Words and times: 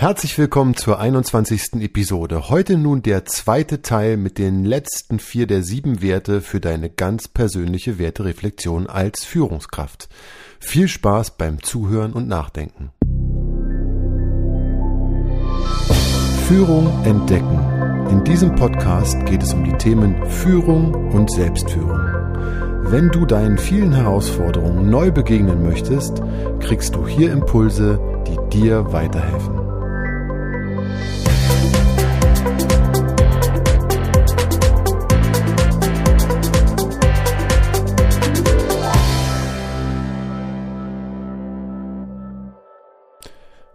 Herzlich 0.00 0.38
willkommen 0.38 0.76
zur 0.76 1.00
21. 1.00 1.82
Episode. 1.82 2.50
Heute 2.50 2.78
nun 2.78 3.02
der 3.02 3.24
zweite 3.24 3.82
Teil 3.82 4.16
mit 4.16 4.38
den 4.38 4.64
letzten 4.64 5.18
vier 5.18 5.48
der 5.48 5.64
sieben 5.64 6.00
Werte 6.00 6.40
für 6.40 6.60
deine 6.60 6.88
ganz 6.88 7.26
persönliche 7.26 7.98
Wertereflexion 7.98 8.86
als 8.86 9.24
Führungskraft. 9.24 10.08
Viel 10.60 10.86
Spaß 10.86 11.32
beim 11.32 11.64
Zuhören 11.64 12.12
und 12.12 12.28
Nachdenken. 12.28 12.92
Führung 16.46 17.04
entdecken. 17.04 17.58
In 18.08 18.22
diesem 18.22 18.54
Podcast 18.54 19.26
geht 19.26 19.42
es 19.42 19.52
um 19.52 19.64
die 19.64 19.76
Themen 19.78 20.24
Führung 20.30 20.94
und 21.10 21.28
Selbstführung. 21.28 21.98
Wenn 22.84 23.08
du 23.08 23.26
deinen 23.26 23.58
vielen 23.58 23.92
Herausforderungen 23.92 24.90
neu 24.90 25.10
begegnen 25.10 25.64
möchtest, 25.64 26.22
kriegst 26.60 26.94
du 26.94 27.04
hier 27.04 27.32
Impulse, 27.32 27.98
die 28.28 28.56
dir 28.56 28.92
weiterhelfen. 28.92 29.67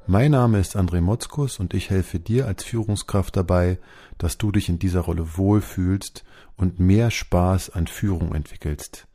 Mein 0.06 0.32
Name 0.32 0.60
ist 0.60 0.76
André 0.76 1.00
Motzkus 1.00 1.60
und 1.60 1.74
ich 1.74 1.90
helfe 1.90 2.20
dir 2.20 2.46
als 2.46 2.66
Führungskraft 2.66 3.38
dabei, 3.38 3.80
dass 4.18 4.38
du 4.38 4.52
dich 4.52 4.68
in 4.68 4.78
dieser 4.78 5.00
Rolle 5.00 5.38
wohlfühlst 5.38 6.26
und 6.58 6.78
mehr 6.78 7.10
Spaß 7.10 7.70
an 7.70 7.88
Führung 7.88 8.36
entwickelst. 8.36 9.08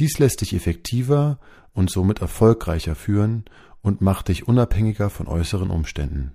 Dies 0.00 0.18
lässt 0.18 0.40
dich 0.40 0.52
effektiver 0.52 1.38
und 1.72 1.88
somit 1.88 2.20
erfolgreicher 2.20 2.96
führen 2.96 3.44
und 3.80 4.00
macht 4.00 4.26
dich 4.26 4.48
unabhängiger 4.48 5.08
von 5.08 5.28
äußeren 5.28 5.70
Umständen. 5.70 6.34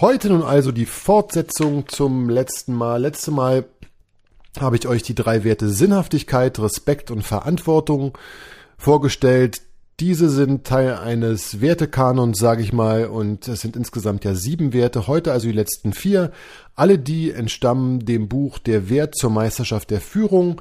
Heute 0.00 0.30
nun 0.30 0.42
also 0.42 0.72
die 0.72 0.86
Fortsetzung 0.86 1.88
zum 1.88 2.30
letzten 2.30 2.72
Mal. 2.72 3.02
Letzte 3.02 3.32
Mal 3.32 3.66
habe 4.58 4.76
ich 4.76 4.88
euch 4.88 5.02
die 5.02 5.14
drei 5.14 5.44
Werte 5.44 5.68
Sinnhaftigkeit, 5.68 6.58
Respekt 6.58 7.10
und 7.10 7.22
Verantwortung 7.22 8.16
vorgestellt. 8.78 9.60
Diese 10.00 10.30
sind 10.30 10.64
Teil 10.64 10.94
eines 10.94 11.60
Wertekanons, 11.60 12.38
sage 12.38 12.62
ich 12.62 12.72
mal, 12.72 13.06
und 13.06 13.48
es 13.48 13.62
sind 13.62 13.74
insgesamt 13.74 14.24
ja 14.24 14.32
sieben 14.34 14.72
Werte. 14.72 15.08
Heute 15.08 15.32
also 15.32 15.48
die 15.48 15.52
letzten 15.52 15.92
vier. 15.92 16.30
Alle 16.76 17.00
die 17.00 17.32
entstammen 17.32 18.04
dem 18.06 18.28
Buch 18.28 18.58
Der 18.58 18.88
Wert 18.88 19.16
zur 19.16 19.30
Meisterschaft 19.30 19.90
der 19.90 20.00
Führung. 20.00 20.60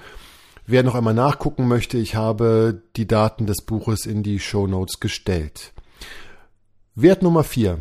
Wer 0.65 0.81
noch 0.81 0.95
einmal 0.95 1.13
nachgucken 1.13 1.67
möchte, 1.67 1.99
ich 1.99 2.15
habe 2.15 2.81
die 2.95 3.05
Daten 3.05 3.45
des 3.45 3.61
Buches 3.63 4.07
in 4.07 4.23
die 4.23 4.39
Show 4.39 4.65
Notes 4.65 4.99
gestellt. 4.99 5.71
Wert 6.95 7.21
Nummer 7.21 7.43
vier. 7.43 7.77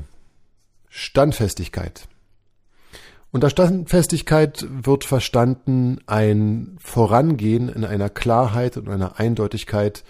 Standfestigkeit. 0.91 2.07
Unter 3.33 3.49
Standfestigkeit 3.49 4.67
wird 4.71 5.05
verstanden 5.05 6.01
ein 6.07 6.77
Vorangehen 6.81 7.71
in 7.71 7.87
einer 7.87 8.11
Klarheit 8.11 8.77
und 8.77 8.91
einer 8.91 9.19
Eindeutigkeit, 9.19 10.05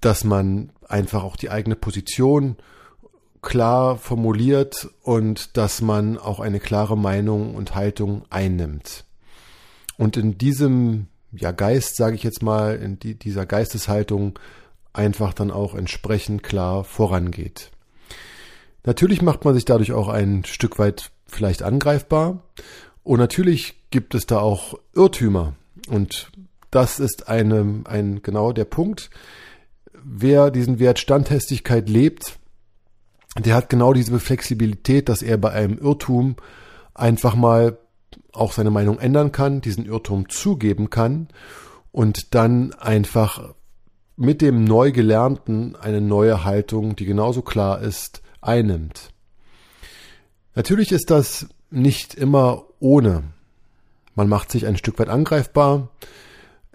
dass 0.00 0.24
man 0.24 0.70
einfach 0.88 1.24
auch 1.24 1.36
die 1.36 1.50
eigene 1.50 1.76
Position 1.76 2.56
klar 3.42 3.96
formuliert 3.96 4.88
und 5.02 5.56
dass 5.56 5.80
man 5.80 6.18
auch 6.18 6.40
eine 6.40 6.60
klare 6.60 6.96
Meinung 6.96 7.54
und 7.54 7.74
Haltung 7.74 8.24
einnimmt. 8.30 9.04
Und 9.96 10.16
in 10.16 10.38
diesem 10.38 11.06
ja, 11.32 11.52
Geist, 11.52 11.96
sage 11.96 12.16
ich 12.16 12.22
jetzt 12.22 12.42
mal, 12.42 12.76
in 12.76 12.98
die, 12.98 13.14
dieser 13.14 13.46
Geisteshaltung 13.46 14.38
einfach 14.92 15.34
dann 15.34 15.50
auch 15.50 15.74
entsprechend 15.74 16.42
klar 16.42 16.84
vorangeht. 16.84 17.70
Natürlich 18.84 19.22
macht 19.22 19.44
man 19.44 19.54
sich 19.54 19.64
dadurch 19.64 19.92
auch 19.92 20.08
ein 20.08 20.44
Stück 20.44 20.78
weit 20.78 21.10
vielleicht 21.26 21.62
angreifbar. 21.62 22.42
Und 23.02 23.18
natürlich 23.18 23.74
gibt 23.90 24.14
es 24.14 24.26
da 24.26 24.38
auch 24.38 24.78
Irrtümer. 24.94 25.54
Und 25.88 26.30
das 26.70 26.98
ist 26.98 27.28
eine, 27.28 27.82
ein, 27.84 28.22
genau 28.22 28.52
der 28.52 28.64
Punkt. 28.64 29.10
Wer 30.10 30.50
diesen 30.50 30.78
Wert 30.78 30.98
Standhestigkeit 30.98 31.86
lebt, 31.86 32.38
der 33.38 33.54
hat 33.54 33.68
genau 33.68 33.92
diese 33.92 34.18
Flexibilität, 34.18 35.10
dass 35.10 35.20
er 35.20 35.36
bei 35.36 35.50
einem 35.50 35.76
Irrtum 35.76 36.36
einfach 36.94 37.34
mal 37.34 37.78
auch 38.32 38.52
seine 38.52 38.70
Meinung 38.70 38.98
ändern 38.98 39.32
kann, 39.32 39.60
diesen 39.60 39.84
Irrtum 39.84 40.30
zugeben 40.30 40.88
kann 40.88 41.28
und 41.92 42.34
dann 42.34 42.72
einfach 42.72 43.54
mit 44.16 44.40
dem 44.40 44.64
neu 44.64 44.92
gelernten 44.92 45.76
eine 45.76 46.00
neue 46.00 46.42
Haltung, 46.42 46.96
die 46.96 47.04
genauso 47.04 47.42
klar 47.42 47.82
ist, 47.82 48.22
einnimmt. 48.40 49.10
Natürlich 50.54 50.90
ist 50.90 51.10
das 51.10 51.48
nicht 51.70 52.14
immer 52.14 52.64
ohne. 52.80 53.24
Man 54.14 54.28
macht 54.28 54.50
sich 54.50 54.66
ein 54.66 54.78
Stück 54.78 54.98
weit 54.98 55.10
angreifbar. 55.10 55.90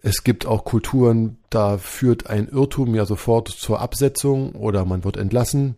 Es 0.06 0.26
gibt 0.26 0.46
auch 0.46 0.66
Kulturen, 0.66 1.38
da 1.50 1.78
führt 1.78 2.30
ein 2.30 2.50
Irrtum 2.50 2.94
ja 2.94 3.06
sofort 3.06 3.48
zur 3.48 3.80
Absetzung 3.80 4.54
oder 4.54 4.84
man 4.84 5.06
wird 5.06 5.16
entlassen. 5.16 5.78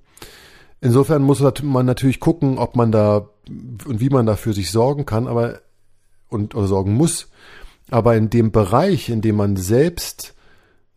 Insofern 0.81 1.21
muss 1.21 1.41
man 1.61 1.85
natürlich 1.85 2.19
gucken, 2.19 2.57
ob 2.57 2.75
man 2.75 2.91
da 2.91 3.29
und 3.47 3.99
wie 3.99 4.09
man 4.09 4.25
da 4.25 4.35
für 4.35 4.53
sich 4.53 4.71
sorgen 4.71 5.05
kann, 5.05 5.27
aber 5.27 5.61
und 6.27 6.55
oder 6.55 6.65
sorgen 6.65 6.95
muss. 6.95 7.29
Aber 7.91 8.15
in 8.15 8.31
dem 8.31 8.51
Bereich, 8.51 9.09
in 9.09 9.21
dem 9.21 9.35
man 9.35 9.57
selbst 9.57 10.33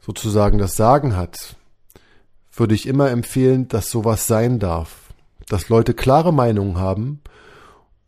sozusagen 0.00 0.56
das 0.56 0.74
Sagen 0.74 1.14
hat, 1.14 1.56
würde 2.50 2.74
ich 2.74 2.86
immer 2.86 3.10
empfehlen, 3.10 3.68
dass 3.68 3.90
sowas 3.90 4.26
sein 4.26 4.58
darf. 4.58 5.12
Dass 5.48 5.68
Leute 5.68 5.92
klare 5.92 6.32
Meinungen 6.32 6.78
haben 6.78 7.20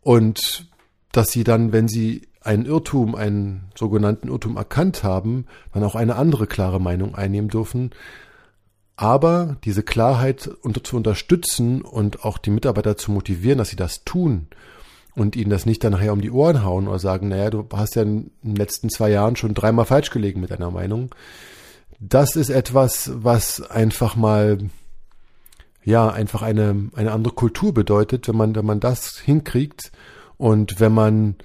und 0.01 0.67
dass 1.11 1.31
sie 1.31 1.43
dann, 1.43 1.73
wenn 1.73 1.87
sie 1.87 2.27
einen 2.41 2.65
Irrtum, 2.65 3.15
einen 3.15 3.69
sogenannten 3.75 4.27
Irrtum 4.27 4.57
erkannt 4.57 5.03
haben, 5.03 5.45
dann 5.73 5.83
auch 5.83 5.95
eine 5.95 6.15
andere 6.15 6.47
klare 6.47 6.81
Meinung 6.81 7.15
einnehmen 7.15 7.49
dürfen. 7.49 7.91
Aber 8.95 9.57
diese 9.63 9.83
Klarheit 9.83 10.47
unter, 10.61 10.83
zu 10.83 10.97
unterstützen 10.97 11.81
und 11.81 12.25
auch 12.25 12.37
die 12.37 12.49
Mitarbeiter 12.49 12.97
zu 12.97 13.11
motivieren, 13.11 13.57
dass 13.57 13.69
sie 13.69 13.75
das 13.75 14.03
tun 14.03 14.47
und 15.15 15.35
ihnen 15.35 15.49
das 15.49 15.65
nicht 15.65 15.83
dann 15.83 15.93
nachher 15.93 16.13
um 16.13 16.21
die 16.21 16.31
Ohren 16.31 16.63
hauen 16.63 16.87
oder 16.87 16.99
sagen, 16.99 17.29
naja, 17.29 17.49
du 17.49 17.67
hast 17.73 17.95
ja 17.95 18.03
in 18.03 18.31
den 18.43 18.55
letzten 18.55 18.89
zwei 18.89 19.09
Jahren 19.09 19.35
schon 19.35 19.53
dreimal 19.53 19.85
falsch 19.85 20.09
gelegen 20.09 20.41
mit 20.41 20.51
deiner 20.51 20.71
Meinung 20.71 21.13
das 22.01 22.35
ist 22.35 22.49
etwas, 22.49 23.11
was 23.13 23.61
einfach 23.61 24.15
mal, 24.15 24.57
ja, 25.83 26.09
einfach 26.09 26.41
eine, 26.41 26.89
eine 26.95 27.11
andere 27.11 27.33
Kultur 27.33 27.73
bedeutet, 27.73 28.27
wenn 28.27 28.35
man, 28.35 28.55
wenn 28.55 28.65
man 28.65 28.79
das 28.79 29.19
hinkriegt 29.19 29.91
und 30.37 30.79
wenn 30.79 30.93
man 30.93 31.35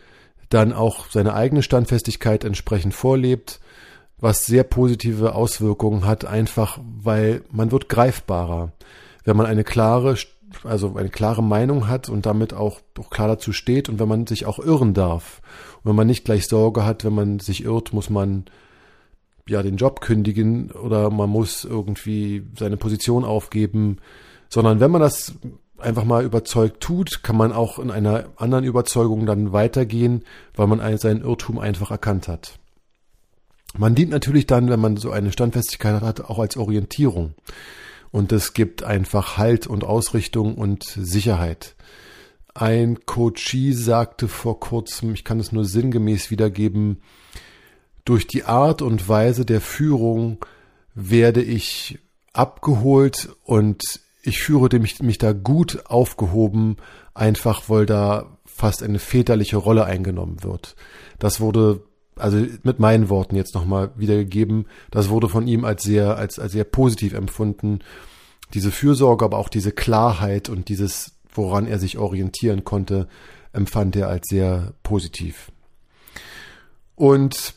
dann 0.48 0.72
auch 0.72 1.10
seine 1.10 1.34
eigene 1.34 1.62
Standfestigkeit 1.62 2.44
entsprechend 2.44 2.94
vorlebt, 2.94 3.60
was 4.18 4.46
sehr 4.46 4.64
positive 4.64 5.34
Auswirkungen 5.34 6.06
hat, 6.06 6.24
einfach 6.24 6.78
weil 7.02 7.42
man 7.50 7.70
wird 7.70 7.88
greifbarer. 7.88 8.72
Wenn 9.24 9.36
man 9.36 9.46
eine 9.46 9.64
klare, 9.64 10.16
also 10.64 10.96
eine 10.96 11.10
klare 11.10 11.42
Meinung 11.42 11.88
hat 11.88 12.08
und 12.08 12.26
damit 12.26 12.54
auch, 12.54 12.80
auch 12.98 13.10
klar 13.10 13.28
dazu 13.28 13.52
steht 13.52 13.88
und 13.88 13.98
wenn 13.98 14.08
man 14.08 14.26
sich 14.26 14.46
auch 14.46 14.58
irren 14.58 14.94
darf. 14.94 15.42
Und 15.82 15.90
wenn 15.90 15.96
man 15.96 16.06
nicht 16.06 16.24
gleich 16.24 16.46
Sorge 16.46 16.84
hat, 16.84 17.04
wenn 17.04 17.14
man 17.14 17.40
sich 17.40 17.64
irrt, 17.64 17.92
muss 17.92 18.08
man 18.08 18.44
ja 19.48 19.62
den 19.62 19.76
Job 19.76 20.00
kündigen 20.00 20.70
oder 20.70 21.10
man 21.10 21.30
muss 21.30 21.64
irgendwie 21.64 22.44
seine 22.58 22.76
Position 22.76 23.24
aufgeben, 23.24 23.98
sondern 24.48 24.80
wenn 24.80 24.90
man 24.90 25.00
das 25.00 25.34
einfach 25.78 26.04
mal 26.04 26.24
überzeugt 26.24 26.82
tut, 26.82 27.22
kann 27.22 27.36
man 27.36 27.52
auch 27.52 27.78
in 27.78 27.90
einer 27.90 28.26
anderen 28.36 28.64
Überzeugung 28.64 29.26
dann 29.26 29.52
weitergehen, 29.52 30.24
weil 30.54 30.66
man 30.66 30.98
seinen 30.98 31.22
Irrtum 31.22 31.58
einfach 31.58 31.90
erkannt 31.90 32.28
hat. 32.28 32.58
Man 33.76 33.94
dient 33.94 34.10
natürlich 34.10 34.46
dann, 34.46 34.70
wenn 34.70 34.80
man 34.80 34.96
so 34.96 35.10
eine 35.10 35.32
Standfestigkeit 35.32 36.00
hat, 36.00 36.22
auch 36.22 36.38
als 36.38 36.56
Orientierung. 36.56 37.34
Und 38.10 38.32
es 38.32 38.54
gibt 38.54 38.82
einfach 38.82 39.36
Halt 39.36 39.66
und 39.66 39.84
Ausrichtung 39.84 40.54
und 40.54 40.84
Sicherheit. 40.84 41.74
Ein 42.54 43.04
Coachie 43.04 43.72
sagte 43.74 44.28
vor 44.28 44.60
kurzem, 44.60 45.12
ich 45.12 45.24
kann 45.24 45.40
es 45.40 45.52
nur 45.52 45.66
sinngemäß 45.66 46.30
wiedergeben, 46.30 47.02
durch 48.06 48.26
die 48.26 48.44
Art 48.44 48.80
und 48.80 49.08
Weise 49.08 49.44
der 49.44 49.60
Führung 49.60 50.38
werde 50.94 51.42
ich 51.42 51.98
abgeholt 52.32 53.28
und 53.42 53.82
ich 54.26 54.40
führe 54.40 54.78
mich, 54.78 55.00
mich 55.02 55.18
da 55.18 55.32
gut 55.32 55.86
aufgehoben, 55.86 56.76
einfach 57.14 57.68
weil 57.68 57.86
da 57.86 58.36
fast 58.44 58.82
eine 58.82 58.98
väterliche 58.98 59.56
Rolle 59.56 59.84
eingenommen 59.84 60.42
wird. 60.42 60.74
Das 61.18 61.40
wurde, 61.40 61.82
also 62.16 62.44
mit 62.62 62.80
meinen 62.80 63.08
Worten 63.08 63.36
jetzt 63.36 63.54
nochmal 63.54 63.90
wiedergegeben, 63.96 64.66
das 64.90 65.08
wurde 65.08 65.28
von 65.28 65.46
ihm 65.46 65.64
als 65.64 65.82
sehr, 65.82 66.16
als, 66.16 66.38
als 66.38 66.52
sehr 66.52 66.64
positiv 66.64 67.14
empfunden. 67.14 67.80
Diese 68.54 68.70
Fürsorge, 68.70 69.24
aber 69.24 69.38
auch 69.38 69.48
diese 69.48 69.72
Klarheit 69.72 70.48
und 70.48 70.68
dieses, 70.68 71.12
woran 71.32 71.66
er 71.66 71.78
sich 71.78 71.98
orientieren 71.98 72.64
konnte, 72.64 73.08
empfand 73.52 73.96
er 73.96 74.08
als 74.08 74.26
sehr 74.28 74.74
positiv. 74.82 75.52
Und 76.94 77.54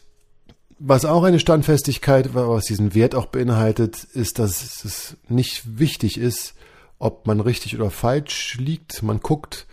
was 0.78 1.04
auch 1.06 1.24
eine 1.24 1.40
Standfestigkeit, 1.40 2.36
was 2.36 2.66
diesen 2.66 2.94
Wert 2.94 3.16
auch 3.16 3.28
beinhaltet, 3.28 4.04
ist, 4.04 4.40
dass 4.40 4.84
es 4.86 5.18
nicht 5.28 5.80
wichtig 5.80 6.18
ist, 6.18 6.56
ob 7.00 7.26
man 7.26 7.40
richtig 7.40 7.76
oder 7.76 7.90
falsch 7.90 8.58
liegt. 8.60 9.02
Man 9.02 9.22
guckt, 9.22 9.66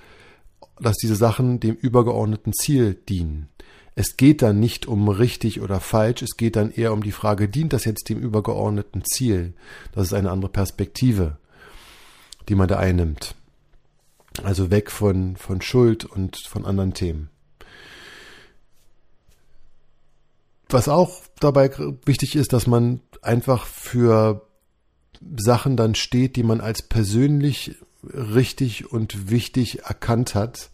dass 0.78 0.96
diese 0.96 1.16
Sachen 1.16 1.60
dem 1.60 1.74
übergeordneten 1.74 2.52
Ziel 2.52 2.94
dienen. 2.94 3.48
Es 3.94 4.16
geht 4.16 4.42
dann 4.42 4.60
nicht 4.60 4.86
um 4.86 5.08
richtig 5.08 5.60
oder 5.60 5.80
falsch, 5.80 6.22
es 6.22 6.36
geht 6.36 6.56
dann 6.56 6.70
eher 6.70 6.92
um 6.92 7.02
die 7.02 7.12
Frage, 7.12 7.48
dient 7.48 7.72
das 7.72 7.86
jetzt 7.86 8.08
dem 8.08 8.18
übergeordneten 8.18 9.04
Ziel? 9.04 9.54
Das 9.92 10.08
ist 10.08 10.12
eine 10.12 10.30
andere 10.30 10.52
Perspektive, 10.52 11.38
die 12.48 12.54
man 12.54 12.68
da 12.68 12.78
einnimmt. 12.78 13.34
Also 14.42 14.70
weg 14.70 14.90
von, 14.90 15.36
von 15.36 15.62
Schuld 15.62 16.04
und 16.04 16.36
von 16.36 16.66
anderen 16.66 16.92
Themen. 16.92 17.30
Was 20.68 20.88
auch 20.88 21.22
dabei 21.40 21.70
wichtig 22.04 22.36
ist, 22.36 22.52
dass 22.52 22.66
man 22.66 23.00
einfach 23.22 23.64
für 23.64 24.45
Sachen 25.36 25.76
dann 25.76 25.94
steht, 25.94 26.36
die 26.36 26.42
man 26.42 26.60
als 26.60 26.82
persönlich 26.82 27.76
richtig 28.04 28.92
und 28.92 29.30
wichtig 29.30 29.84
erkannt 29.84 30.34
hat 30.34 30.70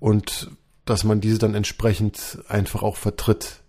und 0.00 0.50
dass 0.84 1.04
man 1.04 1.20
diese 1.20 1.38
dann 1.38 1.54
entsprechend 1.54 2.38
einfach 2.48 2.82
auch 2.82 2.96
vertritt. 2.96 3.60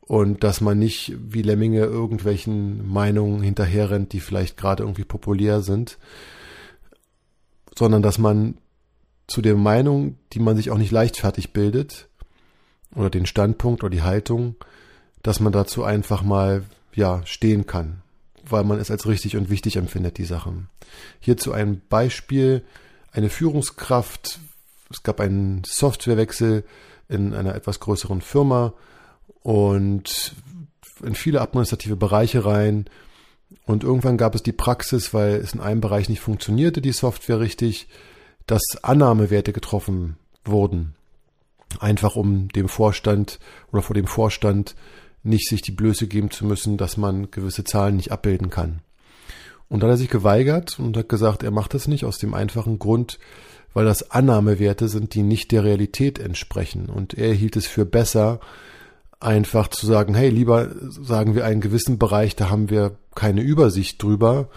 Und 0.00 0.44
dass 0.44 0.60
man 0.60 0.78
nicht 0.78 1.14
wie 1.18 1.42
Lemminge 1.42 1.80
irgendwelchen 1.80 2.86
Meinungen 2.86 3.42
hinterherrennt, 3.42 4.12
die 4.12 4.20
vielleicht 4.20 4.56
gerade 4.56 4.82
irgendwie 4.82 5.04
populär 5.04 5.62
sind, 5.62 5.98
sondern 7.76 8.02
dass 8.02 8.18
man 8.18 8.58
zu 9.26 9.40
der 9.40 9.56
Meinung, 9.56 10.18
die 10.32 10.40
man 10.40 10.56
sich 10.56 10.70
auch 10.70 10.78
nicht 10.78 10.92
leichtfertig 10.92 11.54
bildet, 11.54 12.08
oder 12.94 13.10
den 13.10 13.26
Standpunkt 13.26 13.82
oder 13.82 13.90
die 13.90 14.02
Haltung, 14.02 14.56
dass 15.22 15.40
man 15.40 15.52
dazu 15.52 15.84
einfach 15.84 16.22
mal, 16.22 16.64
ja, 16.94 17.22
stehen 17.24 17.66
kann, 17.66 18.02
weil 18.48 18.64
man 18.64 18.78
es 18.78 18.90
als 18.90 19.06
richtig 19.06 19.36
und 19.36 19.50
wichtig 19.50 19.76
empfindet, 19.76 20.18
die 20.18 20.24
Sachen. 20.24 20.68
Hierzu 21.20 21.52
ein 21.52 21.82
Beispiel, 21.88 22.64
eine 23.12 23.30
Führungskraft 23.30 24.40
es 24.94 25.02
gab 25.02 25.20
einen 25.20 25.62
Softwarewechsel 25.64 26.64
in 27.08 27.34
einer 27.34 27.54
etwas 27.54 27.80
größeren 27.80 28.20
Firma 28.20 28.74
und 29.42 30.34
in 31.02 31.14
viele 31.14 31.40
administrative 31.40 31.96
Bereiche 31.96 32.44
rein. 32.44 32.86
Und 33.66 33.84
irgendwann 33.84 34.16
gab 34.16 34.34
es 34.34 34.42
die 34.42 34.52
Praxis, 34.52 35.12
weil 35.12 35.34
es 35.36 35.52
in 35.52 35.60
einem 35.60 35.80
Bereich 35.80 36.08
nicht 36.08 36.20
funktionierte, 36.20 36.80
die 36.80 36.92
Software 36.92 37.40
richtig, 37.40 37.88
dass 38.46 38.62
Annahmewerte 38.82 39.52
getroffen 39.52 40.16
wurden. 40.44 40.94
Einfach 41.80 42.14
um 42.14 42.48
dem 42.48 42.68
Vorstand 42.68 43.38
oder 43.72 43.82
vor 43.82 43.94
dem 43.94 44.06
Vorstand 44.06 44.76
nicht 45.24 45.48
sich 45.48 45.62
die 45.62 45.72
Blöße 45.72 46.06
geben 46.06 46.30
zu 46.30 46.46
müssen, 46.46 46.76
dass 46.76 46.96
man 46.96 47.30
gewisse 47.30 47.64
Zahlen 47.64 47.96
nicht 47.96 48.12
abbilden 48.12 48.50
kann. 48.50 48.80
Und 49.68 49.82
da 49.82 49.86
hat 49.86 49.94
er 49.94 49.98
sich 49.98 50.10
geweigert 50.10 50.78
und 50.78 50.96
hat 50.96 51.08
gesagt, 51.08 51.42
er 51.42 51.50
macht 51.50 51.74
das 51.74 51.88
nicht 51.88 52.04
aus 52.04 52.18
dem 52.18 52.34
einfachen 52.34 52.78
Grund, 52.78 53.18
weil 53.72 53.86
das 53.86 54.10
Annahmewerte 54.10 54.88
sind, 54.88 55.14
die 55.14 55.22
nicht 55.22 55.50
der 55.50 55.64
Realität 55.64 56.18
entsprechen. 56.18 56.86
Und 56.86 57.14
er 57.14 57.32
hielt 57.32 57.56
es 57.56 57.66
für 57.66 57.84
besser, 57.84 58.38
einfach 59.18 59.68
zu 59.68 59.86
sagen, 59.86 60.14
hey, 60.14 60.28
lieber 60.28 60.70
sagen 60.80 61.34
wir 61.34 61.44
einen 61.44 61.62
gewissen 61.62 61.98
Bereich, 61.98 62.36
da 62.36 62.50
haben 62.50 62.70
wir 62.70 62.98
keine 63.14 63.40
Übersicht 63.40 64.02
drüber, 64.02 64.48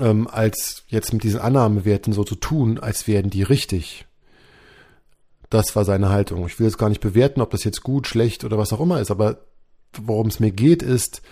ähm, 0.00 0.26
als 0.28 0.84
jetzt 0.88 1.12
mit 1.12 1.22
diesen 1.22 1.40
Annahmewerten 1.40 2.12
so 2.12 2.24
zu 2.24 2.34
tun, 2.34 2.78
als 2.78 3.06
wären 3.06 3.30
die 3.30 3.42
richtig. 3.42 4.06
Das 5.50 5.76
war 5.76 5.84
seine 5.84 6.08
Haltung. 6.08 6.46
Ich 6.46 6.58
will 6.58 6.66
jetzt 6.66 6.78
gar 6.78 6.88
nicht 6.88 7.00
bewerten, 7.00 7.40
ob 7.40 7.50
das 7.50 7.64
jetzt 7.64 7.82
gut, 7.82 8.06
schlecht 8.06 8.44
oder 8.44 8.58
was 8.58 8.72
auch 8.72 8.80
immer 8.80 9.00
ist, 9.00 9.10
aber 9.10 9.38
worum 9.92 10.28
es 10.28 10.40
mir 10.40 10.50
geht, 10.50 10.82
ist, 10.82 11.22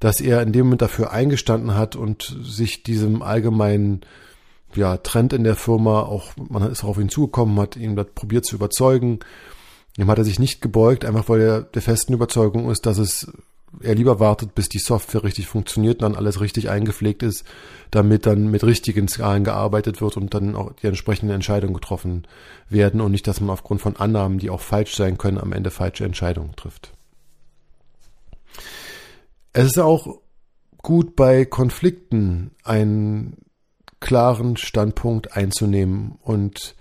dass 0.00 0.20
er 0.20 0.42
in 0.42 0.52
dem 0.52 0.66
Moment 0.66 0.82
dafür 0.82 1.12
eingestanden 1.12 1.74
hat 1.74 1.96
und 1.96 2.36
sich 2.42 2.82
diesem 2.82 3.22
allgemeinen 3.22 4.00
ja, 4.74 4.96
Trend 4.96 5.32
in 5.32 5.44
der 5.44 5.56
Firma, 5.56 6.00
auch 6.00 6.32
man 6.36 6.70
ist 6.70 6.82
auch 6.82 6.88
auf 6.88 6.98
ihn 6.98 7.08
zugekommen, 7.08 7.60
hat 7.60 7.76
ihn 7.76 7.94
probiert 8.14 8.44
zu 8.44 8.56
überzeugen. 8.56 9.20
Ihm 9.98 10.08
hat 10.08 10.18
er 10.18 10.24
sich 10.24 10.38
nicht 10.38 10.60
gebeugt, 10.60 11.04
einfach 11.04 11.28
weil 11.28 11.40
er 11.40 11.62
der 11.62 11.82
festen 11.82 12.14
Überzeugung 12.14 12.70
ist, 12.70 12.86
dass 12.86 12.98
es 12.98 13.30
er 13.80 13.94
lieber 13.94 14.20
wartet, 14.20 14.54
bis 14.54 14.68
die 14.68 14.78
Software 14.78 15.24
richtig 15.24 15.46
funktioniert 15.46 16.02
und 16.02 16.10
dann 16.12 16.16
alles 16.16 16.40
richtig 16.40 16.68
eingepflegt 16.68 17.22
ist, 17.22 17.44
damit 17.90 18.26
dann 18.26 18.50
mit 18.50 18.64
richtigen 18.64 19.08
Skalen 19.08 19.44
gearbeitet 19.44 20.00
wird 20.00 20.16
und 20.16 20.34
dann 20.34 20.54
auch 20.56 20.72
die 20.74 20.86
entsprechenden 20.86 21.34
Entscheidungen 21.34 21.74
getroffen 21.74 22.26
werden 22.68 23.00
und 23.00 23.12
nicht, 23.12 23.26
dass 23.26 23.40
man 23.40 23.50
aufgrund 23.50 23.80
von 23.80 23.96
Annahmen, 23.96 24.38
die 24.38 24.50
auch 24.50 24.60
falsch 24.60 24.94
sein 24.94 25.16
können, 25.16 25.38
am 25.38 25.52
Ende 25.52 25.70
falsche 25.70 26.04
Entscheidungen 26.04 26.54
trifft. 26.54 26.92
Es 29.52 29.66
ist 29.66 29.78
auch 29.78 30.20
gut 30.78 31.14
bei 31.16 31.44
Konflikten 31.44 32.50
ein 32.64 33.36
klaren 34.00 34.56
Standpunkt 34.56 35.36
einzunehmen 35.36 36.18
und 36.22 36.74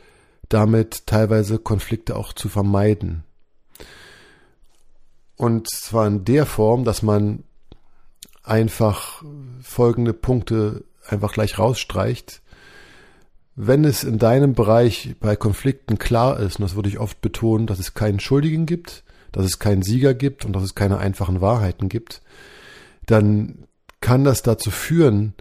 damit 0.50 1.06
teilweise 1.08 1.60
Konflikte 1.60 2.16
auch 2.16 2.34
zu 2.34 2.50
vermeiden. 2.50 3.24
Und 5.38 5.70
zwar 5.70 6.08
in 6.08 6.26
der 6.26 6.46
Form, 6.46 6.84
dass 6.84 7.02
man 7.02 7.44
einfach 8.44 9.24
folgende 9.62 10.14
Punkte 10.14 10.84
einfach 11.08 11.34
gleich 11.34 11.58
rausstreicht. 11.58 12.42
Wenn 13.56 13.86
es 13.86 14.04
in 14.04 14.18
deinem 14.18 14.54
Bereich 14.54 15.16
bei 15.20 15.36
Konflikten 15.36 15.98
klar 16.00 16.40
ist, 16.40 16.58
und 16.58 16.64
das 16.64 16.76
würde 16.76 16.90
ich 16.90 17.00
oft 17.00 17.22
betonen, 17.22 17.68
dass 17.68 17.80
es 17.80 17.94
keinen 17.94 18.20
Schuldigen 18.20 18.66
gibt, 18.66 19.04
dass 19.32 19.46
es 19.46 19.60
keinen 19.60 19.84
Sieger 19.84 20.14
gibt 20.14 20.46
und 20.46 20.54
dass 20.54 20.64
es 20.64 20.76
keine 20.76 20.98
einfachen 20.98 21.42
Wahrheiten 21.42 21.90
gibt, 21.90 22.22
dann 23.06 23.68
kann 24.00 24.24
das 24.24 24.42
dazu 24.42 24.72
führen, 24.72 25.34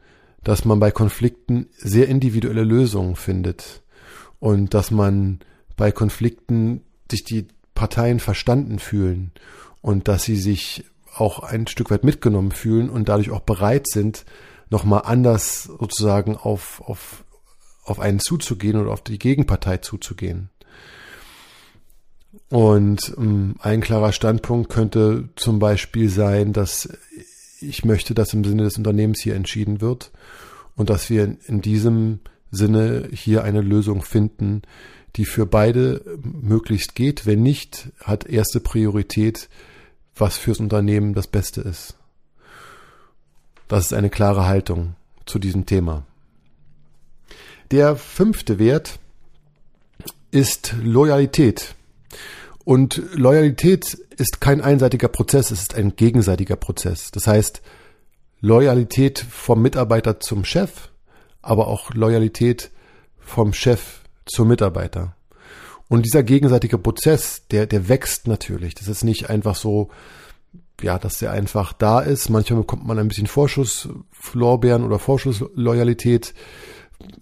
dass 0.44 0.64
man 0.64 0.81
bei 0.81 0.90
Konflikten 0.90 1.69
sehr 1.76 2.08
individuelle 2.08 2.64
Lösungen 2.64 3.16
findet 3.16 3.82
und 4.38 4.75
dass 4.75 4.90
man 4.90 5.40
bei 5.76 5.92
Konflikten 5.92 6.82
sich 7.10 7.25
die 7.25 7.48
Parteien 7.75 8.20
verstanden 8.20 8.78
fühlen 8.78 9.32
und 9.81 10.08
dass 10.08 10.25
sie 10.25 10.36
sich 10.36 10.84
auch 11.14 11.40
ein 11.40 11.66
Stück 11.66 11.90
weit 11.90 12.04
mitgenommen 12.04 12.52
fühlen 12.52 12.88
und 12.88 13.08
dadurch 13.08 13.31
auch 13.31 13.40
bereit 13.40 13.86
sind, 13.88 14.25
nochmal 14.70 15.02
anders 15.04 15.64
sozusagen 15.64 16.36
auf, 16.36 16.81
auf, 16.86 17.25
auf 17.84 17.98
einen 17.98 18.20
zuzugehen 18.20 18.76
oder 18.76 18.93
auf 18.93 19.02
die 19.02 19.19
Gegenpartei 19.19 19.78
zuzugehen. 19.78 20.50
Und 22.50 23.14
ähm, 23.17 23.55
ein 23.61 23.81
klarer 23.81 24.12
Standpunkt 24.12 24.70
könnte 24.70 25.29
zum 25.37 25.61
Beispiel 25.61 26.11
sein, 26.11 26.52
dass 26.52 26.88
ich 27.61 27.85
möchte, 27.85 28.12
dass 28.12 28.35
im 28.35 28.44
Sinne 28.44 28.64
des 28.64 28.76
Unternehmens 28.76 29.20
hier 29.20 29.37
entschieden 29.37 29.81
wird 29.81 30.11
und 30.76 30.91
dass 30.91 31.11
wir 31.11 31.37
in 31.47 31.61
diesem 31.61 32.20
Sinne 32.50 33.08
hier 33.12 33.44
eine 33.44 33.61
Lösung 33.61 34.02
finden, 34.02 34.62
die 35.17 35.24
für 35.24 35.46
beide 35.46 36.19
möglichst 36.22 36.96
geht. 36.96 37.24
Wenn 37.24 37.43
nicht, 37.43 37.91
hat 38.03 38.27
erste 38.27 38.60
Priorität, 38.60 39.48
was 40.17 40.36
fürs 40.36 40.58
Unternehmen 40.58 41.15
das 41.15 41.29
Beste 41.29 41.60
ist. 41.60 41.96
Das 43.69 43.86
ist 43.86 43.93
eine 43.93 44.10
klare 44.10 44.46
Haltung 44.46 44.96
zu 45.27 45.39
diesem 45.39 45.67
Thema. 45.67 46.05
Der 47.70 47.94
fünfte 47.94 48.58
Wert 48.58 48.98
ist 50.32 50.74
Loyalität. 50.82 51.77
Und 52.70 53.03
Loyalität 53.15 53.94
ist 54.17 54.41
kein 54.41 54.60
einseitiger 54.60 55.08
Prozess, 55.08 55.50
es 55.50 55.62
ist 55.62 55.74
ein 55.74 55.96
gegenseitiger 55.96 56.55
Prozess. 56.55 57.10
Das 57.10 57.27
heißt, 57.27 57.62
Loyalität 58.41 59.19
vom 59.19 59.60
Mitarbeiter 59.60 60.20
zum 60.20 60.44
Chef, 60.44 60.89
aber 61.43 61.67
auch 61.67 61.93
Loyalität 61.94 62.70
vom 63.19 63.55
Chef 63.55 64.03
zum 64.24 64.46
Mitarbeiter. 64.46 65.17
Und 65.89 66.06
dieser 66.06 66.22
gegenseitige 66.22 66.79
Prozess, 66.79 67.43
der, 67.50 67.67
der 67.67 67.89
wächst 67.89 68.29
natürlich. 68.29 68.77
Das 68.77 68.86
ist 68.86 69.03
nicht 69.03 69.29
einfach 69.29 69.56
so, 69.56 69.91
ja, 70.81 70.96
dass 71.00 71.19
der 71.19 71.32
einfach 71.32 71.72
da 71.72 71.98
ist. 71.98 72.29
Manchmal 72.29 72.60
bekommt 72.60 72.86
man 72.86 73.00
ein 73.00 73.08
bisschen 73.08 73.27
Vorschusslorbeeren 73.27 74.84
oder 74.84 75.00
Vorschussloyalität. 75.00 76.34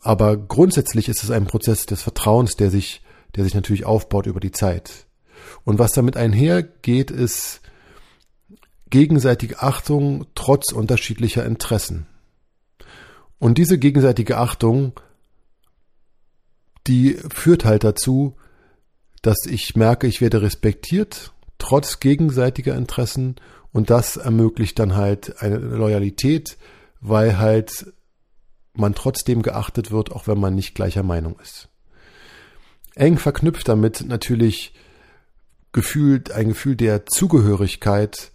Aber 0.02 0.36
grundsätzlich 0.36 1.08
ist 1.08 1.24
es 1.24 1.30
ein 1.30 1.46
Prozess 1.46 1.86
des 1.86 2.02
Vertrauens, 2.02 2.56
der 2.56 2.70
sich, 2.70 3.00
der 3.34 3.44
sich 3.44 3.54
natürlich 3.54 3.86
aufbaut 3.86 4.26
über 4.26 4.40
die 4.40 4.52
Zeit. 4.52 5.07
Und 5.64 5.78
was 5.78 5.92
damit 5.92 6.16
einhergeht, 6.16 7.10
ist 7.10 7.60
gegenseitige 8.90 9.60
Achtung 9.60 10.26
trotz 10.34 10.72
unterschiedlicher 10.72 11.44
Interessen. 11.44 12.06
Und 13.38 13.58
diese 13.58 13.78
gegenseitige 13.78 14.38
Achtung, 14.38 14.92
die 16.86 17.18
führt 17.32 17.64
halt 17.64 17.84
dazu, 17.84 18.36
dass 19.22 19.46
ich 19.46 19.76
merke, 19.76 20.06
ich 20.06 20.20
werde 20.20 20.42
respektiert, 20.42 21.32
trotz 21.58 22.00
gegenseitiger 22.00 22.74
Interessen. 22.76 23.36
Und 23.72 23.90
das 23.90 24.16
ermöglicht 24.16 24.78
dann 24.78 24.96
halt 24.96 25.40
eine 25.42 25.58
Loyalität, 25.58 26.56
weil 27.00 27.38
halt 27.38 27.92
man 28.72 28.94
trotzdem 28.94 29.42
geachtet 29.42 29.90
wird, 29.90 30.12
auch 30.12 30.26
wenn 30.26 30.38
man 30.38 30.54
nicht 30.54 30.74
gleicher 30.74 31.02
Meinung 31.02 31.38
ist. 31.40 31.68
Eng 32.94 33.18
verknüpft 33.18 33.68
damit 33.68 34.04
natürlich 34.06 34.72
gefühlt 35.72 36.30
ein 36.32 36.48
Gefühl 36.48 36.76
der 36.76 37.06
Zugehörigkeit, 37.06 38.32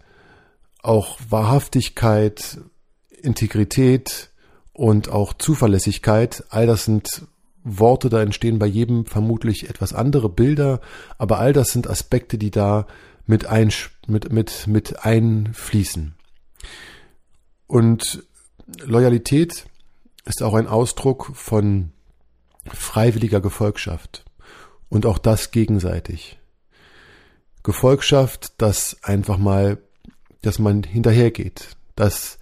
auch 0.82 1.18
Wahrhaftigkeit, 1.28 2.58
Integrität 3.10 4.30
und 4.72 5.08
auch 5.08 5.32
Zuverlässigkeit, 5.32 6.44
all 6.50 6.66
das 6.66 6.84
sind 6.84 7.26
Worte, 7.64 8.10
da 8.10 8.20
entstehen 8.22 8.58
bei 8.58 8.66
jedem 8.66 9.06
vermutlich 9.06 9.70
etwas 9.70 9.94
andere 9.94 10.28
Bilder, 10.28 10.80
aber 11.16 11.38
all 11.38 11.54
das 11.54 11.68
sind 11.68 11.88
Aspekte, 11.88 12.36
die 12.36 12.50
da 12.50 12.86
mit, 13.26 13.46
ein, 13.46 13.72
mit, 14.06 14.30
mit, 14.30 14.66
mit 14.66 15.04
einfließen. 15.04 16.14
Und 17.66 18.24
Loyalität 18.84 19.66
ist 20.26 20.42
auch 20.42 20.54
ein 20.54 20.66
Ausdruck 20.66 21.32
von 21.34 21.92
freiwilliger 22.66 23.40
Gefolgschaft 23.40 24.24
und 24.88 25.06
auch 25.06 25.18
das 25.18 25.50
gegenseitig. 25.50 26.38
Gefolgschaft, 27.64 28.52
dass 28.58 28.98
einfach 29.02 29.38
mal, 29.38 29.78
dass 30.42 30.60
man 30.60 30.84
hinterhergeht, 30.84 31.70
dass 31.96 32.38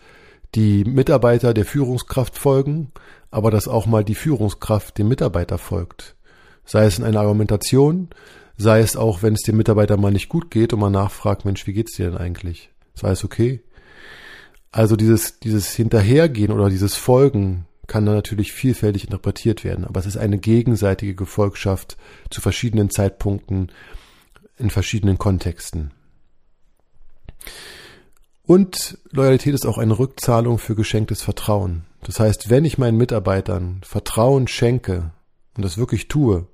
die 0.54 0.84
Mitarbeiter 0.84 1.54
der 1.54 1.64
Führungskraft 1.64 2.36
folgen, 2.36 2.92
aber 3.30 3.50
dass 3.50 3.68
auch 3.68 3.86
mal 3.86 4.04
die 4.04 4.16
Führungskraft 4.16 4.98
dem 4.98 5.08
Mitarbeiter 5.08 5.56
folgt. 5.56 6.16
Sei 6.64 6.84
es 6.84 6.98
in 6.98 7.04
einer 7.04 7.20
Argumentation, 7.20 8.10
sei 8.58 8.80
es 8.80 8.96
auch, 8.96 9.22
wenn 9.22 9.34
es 9.34 9.42
dem 9.42 9.56
Mitarbeiter 9.56 9.96
mal 9.96 10.12
nicht 10.12 10.28
gut 10.28 10.50
geht 10.50 10.72
und 10.72 10.80
man 10.80 10.92
nachfragt, 10.92 11.44
Mensch, 11.44 11.66
wie 11.66 11.72
geht's 11.72 11.96
dir 11.96 12.10
denn 12.10 12.18
eigentlich? 12.18 12.70
Sei 12.94 13.10
es 13.10 13.24
okay? 13.24 13.62
Also 14.72 14.96
dieses, 14.96 15.38
dieses 15.38 15.72
Hinterhergehen 15.74 16.50
oder 16.52 16.68
dieses 16.68 16.96
Folgen 16.96 17.66
kann 17.86 18.06
dann 18.06 18.14
natürlich 18.14 18.52
vielfältig 18.52 19.04
interpretiert 19.04 19.64
werden, 19.64 19.84
aber 19.84 20.00
es 20.00 20.06
ist 20.06 20.16
eine 20.16 20.38
gegenseitige 20.38 21.14
Gefolgschaft 21.14 21.96
zu 22.30 22.40
verschiedenen 22.40 22.90
Zeitpunkten 22.90 23.70
in 24.62 24.70
verschiedenen 24.70 25.18
Kontexten. 25.18 25.90
Und 28.44 28.98
Loyalität 29.10 29.54
ist 29.54 29.66
auch 29.66 29.78
eine 29.78 29.98
Rückzahlung 29.98 30.58
für 30.58 30.74
geschenktes 30.74 31.22
Vertrauen. 31.22 31.84
Das 32.02 32.20
heißt, 32.20 32.50
wenn 32.50 32.64
ich 32.64 32.78
meinen 32.78 32.96
Mitarbeitern 32.96 33.80
Vertrauen 33.84 34.48
schenke 34.48 35.10
und 35.56 35.64
das 35.64 35.78
wirklich 35.78 36.08
tue 36.08 36.46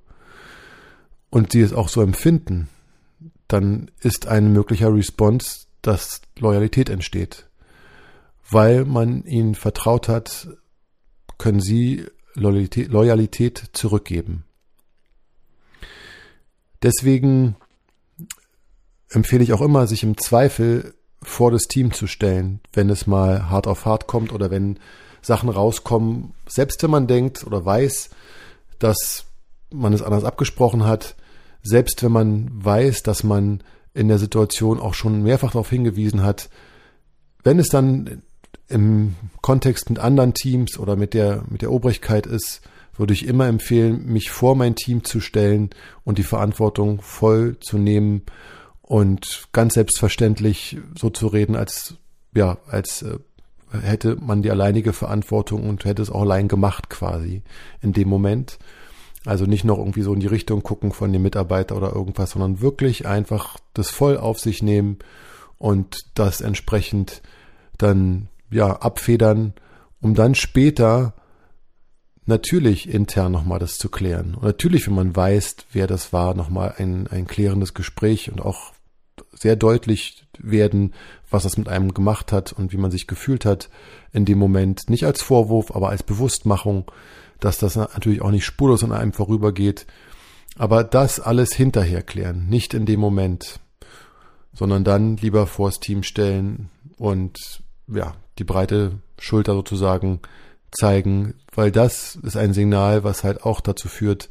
und 1.29 1.51
sie 1.51 1.61
es 1.61 1.73
auch 1.73 1.89
so 1.89 2.01
empfinden, 2.01 2.69
dann 3.47 3.89
ist 4.01 4.27
ein 4.27 4.53
möglicher 4.53 4.93
Response, 4.93 5.65
dass 5.81 6.21
Loyalität 6.37 6.89
entsteht. 6.89 7.47
Weil 8.49 8.85
man 8.85 9.23
ihnen 9.25 9.55
vertraut 9.55 10.07
hat, 10.07 10.47
können 11.37 11.59
sie 11.59 12.05
Loyalität, 12.33 12.89
Loyalität 12.89 13.69
zurückgeben. 13.73 14.45
Deswegen 16.81 17.55
empfehle 19.09 19.43
ich 19.43 19.53
auch 19.53 19.61
immer, 19.61 19.87
sich 19.87 20.03
im 20.03 20.17
Zweifel 20.17 20.93
vor 21.21 21.51
das 21.51 21.63
Team 21.63 21.93
zu 21.93 22.07
stellen, 22.07 22.61
wenn 22.73 22.89
es 22.89 23.07
mal 23.07 23.49
hart 23.49 23.67
auf 23.67 23.85
hart 23.85 24.07
kommt 24.07 24.31
oder 24.31 24.51
wenn 24.51 24.79
Sachen 25.21 25.49
rauskommen, 25.49 26.33
selbst 26.47 26.81
wenn 26.83 26.91
man 26.91 27.07
denkt 27.07 27.45
oder 27.45 27.65
weiß, 27.65 28.09
dass 28.79 29.25
man 29.71 29.93
es 29.93 30.01
anders 30.01 30.23
abgesprochen 30.23 30.85
hat, 30.85 31.15
selbst 31.61 32.01
wenn 32.03 32.11
man 32.11 32.49
weiß, 32.53 33.03
dass 33.03 33.23
man 33.23 33.61
in 33.93 34.07
der 34.07 34.17
Situation 34.17 34.79
auch 34.79 34.93
schon 34.93 35.23
mehrfach 35.23 35.51
darauf 35.51 35.69
hingewiesen 35.69 36.23
hat, 36.23 36.49
wenn 37.43 37.59
es 37.59 37.67
dann 37.67 38.21
im 38.67 39.15
Kontext 39.41 39.89
mit 39.89 39.99
anderen 39.99 40.33
Teams 40.33 40.77
oder 40.77 40.95
mit 40.95 41.13
der, 41.13 41.43
mit 41.49 41.61
der 41.61 41.71
Obrigkeit 41.71 42.25
ist, 42.25 42.61
würde 42.95 43.13
ich 43.13 43.25
immer 43.27 43.47
empfehlen, 43.47 44.05
mich 44.05 44.29
vor 44.29 44.55
mein 44.55 44.75
Team 44.75 45.03
zu 45.03 45.19
stellen 45.21 45.69
und 46.03 46.17
die 46.17 46.23
Verantwortung 46.23 47.01
voll 47.01 47.57
zu 47.59 47.77
nehmen 47.77 48.23
und 48.89 49.49
ganz 49.51 49.75
selbstverständlich 49.75 50.79
so 50.97 51.11
zu 51.11 51.27
reden, 51.27 51.55
als, 51.55 51.93
ja, 52.33 52.57
als 52.67 53.03
äh, 53.03 53.19
hätte 53.71 54.15
man 54.15 54.41
die 54.41 54.49
alleinige 54.49 54.93
Verantwortung 54.93 55.69
und 55.69 55.85
hätte 55.85 56.01
es 56.01 56.09
auch 56.09 56.21
allein 56.21 56.47
gemacht 56.47 56.89
quasi 56.89 57.43
in 57.81 57.93
dem 57.93 58.09
Moment. 58.09 58.57
Also 59.25 59.45
nicht 59.45 59.63
noch 59.63 59.77
irgendwie 59.77 60.01
so 60.01 60.11
in 60.11 60.19
die 60.19 60.25
Richtung 60.27 60.63
gucken 60.63 60.91
von 60.91 61.13
dem 61.13 61.21
Mitarbeiter 61.21 61.77
oder 61.77 61.93
irgendwas, 61.93 62.31
sondern 62.31 62.61
wirklich 62.61 63.05
einfach 63.05 63.59
das 63.75 63.91
voll 63.91 64.17
auf 64.17 64.39
sich 64.39 64.63
nehmen 64.63 64.97
und 65.59 65.99
das 66.15 66.41
entsprechend 66.41 67.21
dann 67.77 68.27
ja, 68.49 68.75
abfedern, 68.75 69.53
um 70.01 70.15
dann 70.15 70.33
später 70.33 71.13
natürlich 72.25 72.89
intern 72.89 73.31
nochmal 73.31 73.59
das 73.59 73.77
zu 73.77 73.89
klären. 73.89 74.33
Und 74.33 74.45
natürlich, 74.45 74.87
wenn 74.87 74.95
man 74.95 75.15
weiß, 75.15 75.57
wer 75.73 75.85
das 75.85 76.11
war, 76.11 76.33
nochmal 76.33 76.73
ein, 76.79 77.05
ein 77.05 77.27
klärendes 77.27 77.75
Gespräch 77.75 78.31
und 78.31 78.41
auch 78.41 78.73
sehr 79.31 79.55
deutlich 79.55 80.25
werden, 80.37 80.93
was 81.29 81.43
das 81.43 81.57
mit 81.57 81.67
einem 81.67 81.93
gemacht 81.93 82.31
hat 82.31 82.53
und 82.53 82.71
wie 82.73 82.77
man 82.77 82.91
sich 82.91 83.07
gefühlt 83.07 83.45
hat 83.45 83.69
in 84.11 84.25
dem 84.25 84.37
Moment. 84.37 84.89
Nicht 84.89 85.05
als 85.05 85.21
Vorwurf, 85.21 85.71
aber 85.75 85.89
als 85.89 86.03
Bewusstmachung, 86.03 86.91
dass 87.39 87.57
das 87.57 87.75
natürlich 87.75 88.21
auch 88.21 88.31
nicht 88.31 88.45
spurlos 88.45 88.83
an 88.83 88.91
einem 88.91 89.13
vorübergeht. 89.13 89.85
Aber 90.57 90.83
das 90.83 91.19
alles 91.19 91.53
hinterher 91.53 92.01
klären, 92.01 92.47
nicht 92.47 92.73
in 92.73 92.85
dem 92.85 92.99
Moment, 92.99 93.59
sondern 94.53 94.83
dann 94.83 95.17
lieber 95.17 95.47
vors 95.47 95.79
Team 95.79 96.03
stellen 96.03 96.69
und 96.97 97.61
ja, 97.87 98.15
die 98.39 98.43
breite 98.43 98.99
Schulter 99.19 99.53
sozusagen 99.53 100.19
zeigen, 100.71 101.35
weil 101.53 101.71
das 101.71 102.15
ist 102.15 102.37
ein 102.37 102.53
Signal, 102.53 103.03
was 103.03 103.23
halt 103.23 103.43
auch 103.43 103.61
dazu 103.61 103.87
führt, 103.87 104.29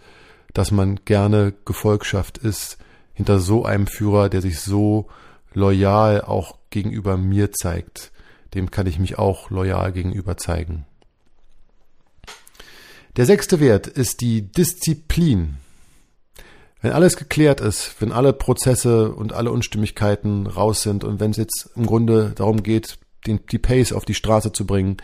dass 0.52 0.71
man 0.71 1.00
gerne 1.04 1.54
Gefolgschaft 1.64 2.38
ist 2.38 2.78
hinter 3.18 3.40
so 3.40 3.64
einem 3.64 3.88
Führer, 3.88 4.28
der 4.28 4.40
sich 4.40 4.60
so 4.60 5.08
loyal 5.52 6.22
auch 6.22 6.56
gegenüber 6.70 7.16
mir 7.16 7.50
zeigt. 7.50 8.12
Dem 8.54 8.70
kann 8.70 8.87
ich 8.87 9.00
mich 9.00 9.18
auch 9.18 9.50
loyal 9.50 9.90
gegenüber 9.92 10.37
zeigen. 10.37 10.87
Der 13.16 13.26
sechste 13.26 13.58
Wert 13.58 13.88
ist 13.88 14.20
die 14.20 14.42
Disziplin. 14.42 15.56
Wenn 16.80 16.92
alles 16.92 17.16
geklärt 17.16 17.60
ist, 17.60 17.96
wenn 17.98 18.12
alle 18.12 18.32
Prozesse 18.32 19.12
und 19.12 19.32
alle 19.32 19.50
Unstimmigkeiten 19.50 20.46
raus 20.46 20.82
sind 20.82 21.02
und 21.02 21.18
wenn 21.18 21.32
es 21.32 21.38
jetzt 21.38 21.70
im 21.75 21.87
Grunde 21.87 22.34
darum 22.37 22.62
geht, 22.62 22.98
den, 23.26 23.40
die 23.50 23.58
Pace 23.58 23.92
auf 23.92 24.04
die 24.04 24.14
Straße 24.14 24.52
zu 24.52 24.64
bringen, 24.64 24.98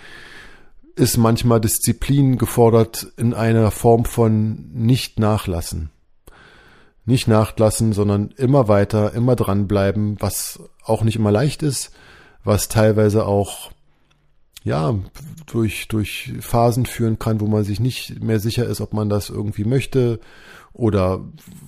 ist 0.95 1.17
manchmal 1.17 1.61
Disziplin 1.61 2.39
gefordert 2.39 3.09
in 3.17 3.35
einer 3.35 3.73
Form 3.73 4.05
von 4.05 4.71
nicht 4.73 5.19
nachlassen. 5.19 5.91
Nicht 7.07 7.29
nachlassen, 7.29 7.93
sondern 7.93 8.31
immer 8.37 8.69
weiter, 8.69 9.13
immer 9.13 9.37
dranbleiben, 9.37 10.17
was 10.21 10.61
auch 10.85 11.03
nicht 11.03 11.17
immer 11.17 11.31
leicht 11.31 11.63
ist, 11.63 11.93
was 12.45 12.69
teilweise 12.69 13.27
auch 13.27 13.71
ja, 14.63 14.95
durch, 15.47 15.89
durch 15.89 16.33
Phasen 16.41 16.87
führen 16.87 17.19
kann, 17.19 17.41
wo 17.41 17.47
man 17.47 17.65
sich 17.65 17.81
nicht 17.81 18.23
mehr 18.23 18.41
sicher 18.41 18.65
ist, 18.65 18.81
ob 18.81 18.95
man 18.95 19.11
das 19.11 19.29
irgendwie 19.29 19.65
möchte 19.65 20.21
oder 20.73 21.21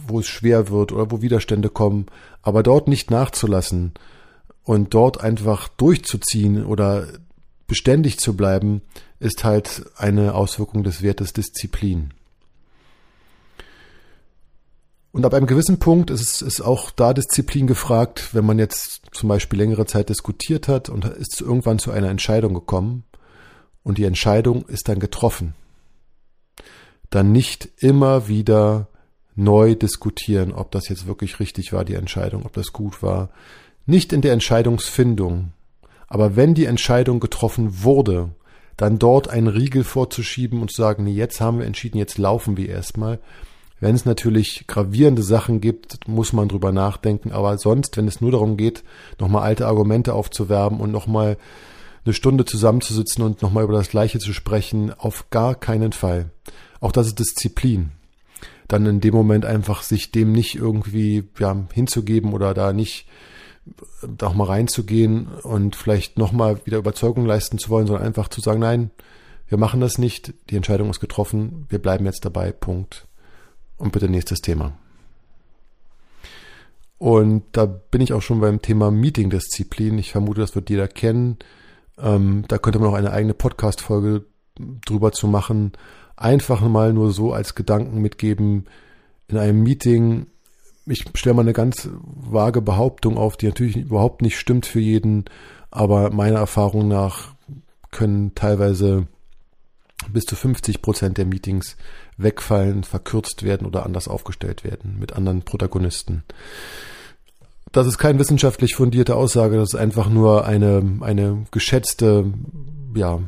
wo 0.07 0.21
es 0.21 0.27
schwer 0.27 0.71
wird 0.71 0.93
oder 0.93 1.11
wo 1.11 1.21
Widerstände 1.21 1.69
kommen, 1.69 2.07
aber 2.41 2.63
dort 2.63 2.89
nicht 2.89 3.11
nachzulassen, 3.11 3.93
und 4.67 4.95
dort 4.95 5.21
einfach 5.21 5.69
durchzuziehen 5.69 6.67
oder 6.67 7.07
beständig 7.69 8.19
zu 8.19 8.37
bleiben, 8.37 8.83
ist 9.21 9.45
halt 9.45 9.87
eine 9.97 10.35
Auswirkung 10.35 10.83
des 10.83 11.03
Wertes 11.03 11.33
Disziplin. 11.33 12.13
Und 15.17 15.25
ab 15.25 15.33
einem 15.33 15.47
gewissen 15.47 15.79
Punkt 15.79 16.11
ist, 16.11 16.43
ist 16.43 16.61
auch 16.61 16.91
da 16.91 17.15
Disziplin 17.15 17.67
gefragt, 17.67 18.35
wenn 18.35 18.45
man 18.45 18.59
jetzt 18.59 19.01
zum 19.13 19.31
Beispiel 19.31 19.59
längere 19.59 19.87
Zeit 19.87 20.11
diskutiert 20.11 20.69
hat 20.69 20.91
und 20.91 21.07
ist 21.07 21.41
irgendwann 21.41 21.79
zu 21.79 21.91
einer 21.91 22.11
Entscheidung 22.11 22.53
gekommen 22.53 23.03
und 23.83 23.97
die 23.97 24.05
Entscheidung 24.05 24.67
ist 24.67 24.91
dann 24.91 25.01
getroffen. 25.01 25.55
Dann 27.09 27.33
nicht 27.33 27.67
immer 27.79 28.29
wieder 28.29 28.89
neu 29.35 29.75
diskutieren, 29.75 30.53
ob 30.53 30.71
das 30.71 30.91
jetzt 30.91 31.07
wirklich 31.07 31.41
richtig 31.41 31.73
war, 31.73 31.87
die 31.87 31.95
Entscheidung, 31.95 32.45
ob 32.45 32.53
das 32.53 32.75
gut 32.75 33.03
war, 33.03 33.31
nicht 33.87 34.13
in 34.13 34.21
der 34.21 34.35
Entscheidungsfindung, 34.35 35.53
aber 36.09 36.37
wenn 36.37 36.53
die 36.53 36.67
Entscheidung 36.67 37.21
getroffen 37.21 37.83
wurde, 37.83 38.33
dann 38.77 38.99
dort 38.99 39.29
einen 39.29 39.49
Riegel 39.49 39.83
vorzuschieben 39.83 40.61
und 40.61 40.71
zu 40.71 40.83
sagen, 40.83 41.05
nee, 41.05 41.13
jetzt 41.13 41.41
haben 41.41 41.59
wir 41.59 41.65
entschieden, 41.65 41.97
jetzt 41.97 42.19
laufen 42.19 42.59
wir 42.59 42.69
erstmal. 42.69 43.19
Wenn 43.79 43.95
es 43.95 44.07
natürlich 44.07 44.67
gravierende 44.67 45.23
Sachen 45.23 45.61
gibt, 45.61 46.09
muss 46.09 46.33
man 46.33 46.49
drüber 46.49 46.73
nachdenken, 46.73 47.33
aber 47.33 47.59
sonst, 47.59 47.97
wenn 47.97 48.09
es 48.09 48.21
nur 48.21 48.31
darum 48.31 48.57
geht, 48.57 48.83
nochmal 49.19 49.43
alte 49.43 49.67
Argumente 49.67 50.15
aufzuwerben 50.15 50.81
und 50.81 50.91
nochmal 50.91 51.37
eine 52.05 52.15
Stunde 52.15 52.45
zusammenzusitzen 52.45 53.23
und 53.23 53.43
nochmal 53.43 53.65
über 53.65 53.75
das 53.75 53.91
Gleiche 53.91 54.19
zu 54.19 54.33
sprechen, 54.33 54.93
auf 54.93 55.29
gar 55.31 55.55
keinen 55.55 55.93
Fall. 55.93 56.31
Auch 56.81 56.93
das 56.93 57.09
ist 57.09 57.19
Disziplin. 57.19 57.91
Dann 58.69 58.87
in 58.87 59.01
dem 59.01 59.15
Moment 59.15 59.45
einfach 59.45 59.83
sich 59.83 60.11
dem 60.11 60.33
nicht 60.33 60.55
irgendwie 60.55 61.25
ja, 61.39 61.67
hinzugeben 61.73 62.33
oder 62.33 62.55
da 62.55 62.73
nicht 62.73 63.07
da 64.07 64.29
auch 64.29 64.35
mal 64.35 64.45
reinzugehen 64.45 65.27
und 65.43 65.77
vielleicht 65.77 66.19
nochmal 66.19 66.61
wieder 66.65 66.79
Überzeugung 66.79 67.27
leisten 67.27 67.59
zu 67.59 67.69
wollen, 67.71 67.87
sondern 67.87 68.07
einfach 68.07 68.29
zu 68.29 68.41
sagen, 68.41 68.61
nein, 68.61 68.91
wir 69.49 69.59
machen 69.59 69.81
das 69.81 69.99
nicht, 69.99 70.35
die 70.51 70.57
Entscheidung 70.57 70.91
ist 70.91 71.01
getroffen, 71.01 71.67
wir 71.69 71.81
bleiben 71.81 72.07
jetzt 72.07 72.25
dabei, 72.25 72.53
Punkt. 72.53 73.07
Und 73.79 73.93
bitte 73.93 74.09
nächstes 74.09 74.41
Thema. 74.41 74.73
Und 76.99 77.45
da 77.53 77.67
bin 77.67 78.01
ich 78.01 78.13
auch 78.13 78.23
schon 78.23 78.41
beim 78.41 78.63
Thema 78.63 78.91
Meeting-Disziplin. 78.91 79.99
Ich 79.99 80.13
vermute, 80.13 80.41
das 80.41 80.55
wird 80.55 80.71
jeder 80.71 80.89
kennen. 80.89 81.37
Ähm, 81.99 82.45
da 82.49 82.59
könnte 82.59 82.79
man 82.79 82.89
auch 82.89 82.95
eine 82.95 83.13
eigene 83.13 83.35
Podcast-Folge 83.35 84.25
drüber 84.85 85.13
zu 85.13 85.27
machen. 85.29 85.73
Einfach 86.17 86.63
mal 86.63 86.93
nur 86.93 87.13
so 87.13 87.33
als 87.33 87.55
Gedanken 87.55 88.01
mitgeben 88.01 88.65
in 89.29 89.37
einem 89.37 89.63
Meeting. 89.63 90.27
Ich 90.87 91.05
stelle 91.15 91.35
mal 91.35 91.43
eine 91.43 91.53
ganz 91.53 91.89
vage 92.03 92.63
Behauptung 92.63 93.19
auf, 93.19 93.37
die 93.37 93.47
natürlich 93.47 93.77
überhaupt 93.77 94.23
nicht 94.23 94.39
stimmt 94.39 94.65
für 94.67 94.81
jeden, 94.81 95.25
aber 95.71 96.11
meiner 96.11 96.39
Erfahrung 96.39 96.89
nach 96.89 97.35
können 97.91 98.35
teilweise 98.35 99.09
bis 100.13 100.25
zu 100.25 100.37
50 100.37 100.83
Prozent 100.83 101.19
der 101.19 101.27
Meetings 101.27 101.77
wegfallen, 102.17 102.85
verkürzt 102.85 103.43
werden 103.43 103.67
oder 103.67 103.85
anders 103.85 104.09
aufgestellt 104.09 104.65
werden 104.65 104.97
mit 104.99 105.13
anderen 105.13 105.43
Protagonisten. 105.43 106.23
Das 107.73 107.87
ist 107.87 107.99
keine 107.99 108.19
wissenschaftlich 108.19 108.75
fundierte 108.75 109.17
Aussage, 109.17 109.57
das 109.57 109.75
ist 109.75 109.81
einfach 109.81 110.09
nur 110.09 110.47
eine, 110.47 110.99
eine 111.01 111.47
geschätzte, 111.51 112.33
ja, 112.95 113.21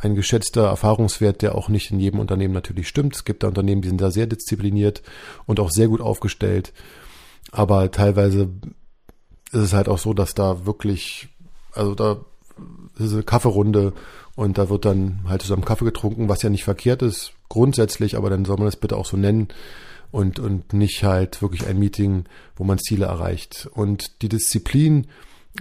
ein 0.00 0.14
geschätzter 0.14 0.66
Erfahrungswert, 0.66 1.42
der 1.42 1.54
auch 1.54 1.68
nicht 1.68 1.90
in 1.90 2.00
jedem 2.00 2.20
Unternehmen 2.20 2.54
natürlich 2.54 2.88
stimmt. 2.88 3.16
Es 3.16 3.24
gibt 3.24 3.42
da 3.42 3.48
Unternehmen, 3.48 3.82
die 3.82 3.88
sind 3.88 4.00
da 4.00 4.10
sehr 4.10 4.26
diszipliniert 4.26 5.02
und 5.46 5.60
auch 5.60 5.70
sehr 5.70 5.88
gut 5.88 6.00
aufgestellt. 6.00 6.72
Aber 7.50 7.90
teilweise 7.90 8.48
ist 9.50 9.60
es 9.60 9.72
halt 9.72 9.88
auch 9.88 9.98
so, 9.98 10.14
dass 10.14 10.34
da 10.34 10.64
wirklich, 10.64 11.28
also 11.72 11.94
da 11.94 12.24
ist 12.98 13.12
eine 13.12 13.22
Kaffeerunde 13.22 13.92
und 14.34 14.58
da 14.58 14.68
wird 14.68 14.84
dann 14.84 15.20
halt 15.28 15.42
zusammen 15.42 15.64
Kaffee 15.64 15.84
getrunken, 15.84 16.28
was 16.28 16.42
ja 16.42 16.50
nicht 16.50 16.64
verkehrt 16.64 17.02
ist, 17.02 17.32
grundsätzlich, 17.48 18.16
aber 18.16 18.30
dann 18.30 18.44
soll 18.44 18.56
man 18.56 18.66
das 18.66 18.76
bitte 18.76 18.96
auch 18.96 19.06
so 19.06 19.16
nennen 19.16 19.48
und, 20.10 20.38
und 20.38 20.72
nicht 20.72 21.04
halt 21.04 21.42
wirklich 21.42 21.66
ein 21.66 21.78
Meeting, 21.78 22.24
wo 22.56 22.64
man 22.64 22.78
Ziele 22.78 23.06
erreicht. 23.06 23.68
Und 23.72 24.22
die 24.22 24.28
Disziplin 24.28 25.06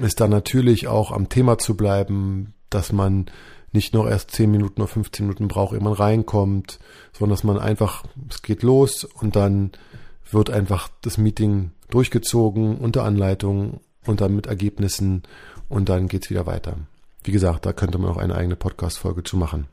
ist 0.01 0.19
dann 0.19 0.29
natürlich 0.29 0.87
auch 0.87 1.11
am 1.11 1.29
Thema 1.29 1.57
zu 1.57 1.75
bleiben, 1.75 2.53
dass 2.69 2.91
man 2.91 3.25
nicht 3.73 3.93
noch 3.93 4.07
erst 4.07 4.31
10 4.31 4.51
Minuten 4.51 4.81
oder 4.81 4.89
15 4.89 5.25
Minuten 5.25 5.47
braucht, 5.47 5.73
ehe 5.73 5.81
man 5.81 5.93
reinkommt, 5.93 6.79
sondern 7.13 7.35
dass 7.35 7.43
man 7.43 7.57
einfach, 7.57 8.03
es 8.29 8.41
geht 8.41 8.63
los 8.63 9.05
und 9.05 9.35
dann 9.35 9.71
wird 10.29 10.49
einfach 10.49 10.89
das 11.01 11.17
Meeting 11.17 11.71
durchgezogen 11.89 12.77
unter 12.77 13.03
Anleitung 13.03 13.79
und 14.05 14.21
dann 14.21 14.35
mit 14.35 14.47
Ergebnissen 14.47 15.23
und 15.69 15.89
dann 15.89 16.07
geht's 16.07 16.29
wieder 16.29 16.45
weiter. 16.45 16.77
Wie 17.23 17.31
gesagt, 17.31 17.65
da 17.65 17.73
könnte 17.73 17.97
man 17.97 18.09
auch 18.09 18.17
eine 18.17 18.35
eigene 18.35 18.55
Podcast-Folge 18.55 19.23
zu 19.23 19.37
machen. 19.37 19.67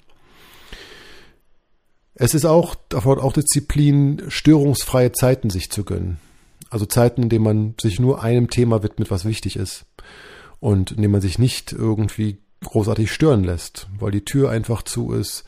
Es 2.15 2.35
ist 2.35 2.45
auch, 2.45 2.75
erfordert 2.93 3.25
auch 3.25 3.33
Disziplin, 3.33 4.23
störungsfreie 4.29 5.13
Zeiten 5.13 5.51
sich 5.51 5.71
zu 5.71 5.85
gönnen. 5.85 6.19
Also 6.69 6.85
Zeiten, 6.85 7.23
in 7.23 7.29
denen 7.29 7.45
man 7.45 7.75
sich 7.81 8.01
nur 8.01 8.23
einem 8.23 8.51
Thema 8.51 8.83
widmet, 8.83 9.11
was 9.11 9.25
wichtig 9.25 9.57
ist. 9.57 9.87
Und 10.61 10.91
in 10.91 11.03
denen 11.03 11.13
man 11.13 11.21
sich 11.21 11.39
nicht 11.39 11.73
irgendwie 11.73 12.39
großartig 12.65 13.13
stören 13.13 13.45
lässt, 13.45 13.89
weil 13.99 14.11
die 14.11 14.25
Tür 14.25 14.51
einfach 14.51 14.83
zu 14.83 15.13
ist, 15.13 15.45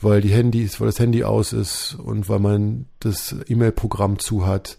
weil 0.00 0.20
die 0.20 0.32
Handys, 0.32 0.80
weil 0.80 0.86
das 0.86 0.98
Handy 0.98 1.24
aus 1.24 1.52
ist 1.52 1.94
und 1.94 2.28
weil 2.28 2.40
man 2.40 2.86
das 2.98 3.36
E-Mail-Programm 3.46 4.18
zu 4.18 4.46
hat 4.46 4.78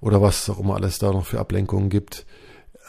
oder 0.00 0.20
was 0.20 0.50
auch 0.50 0.58
immer 0.58 0.74
alles 0.74 0.98
da 0.98 1.12
noch 1.12 1.26
für 1.26 1.38
Ablenkungen 1.38 1.88
gibt. 1.88 2.26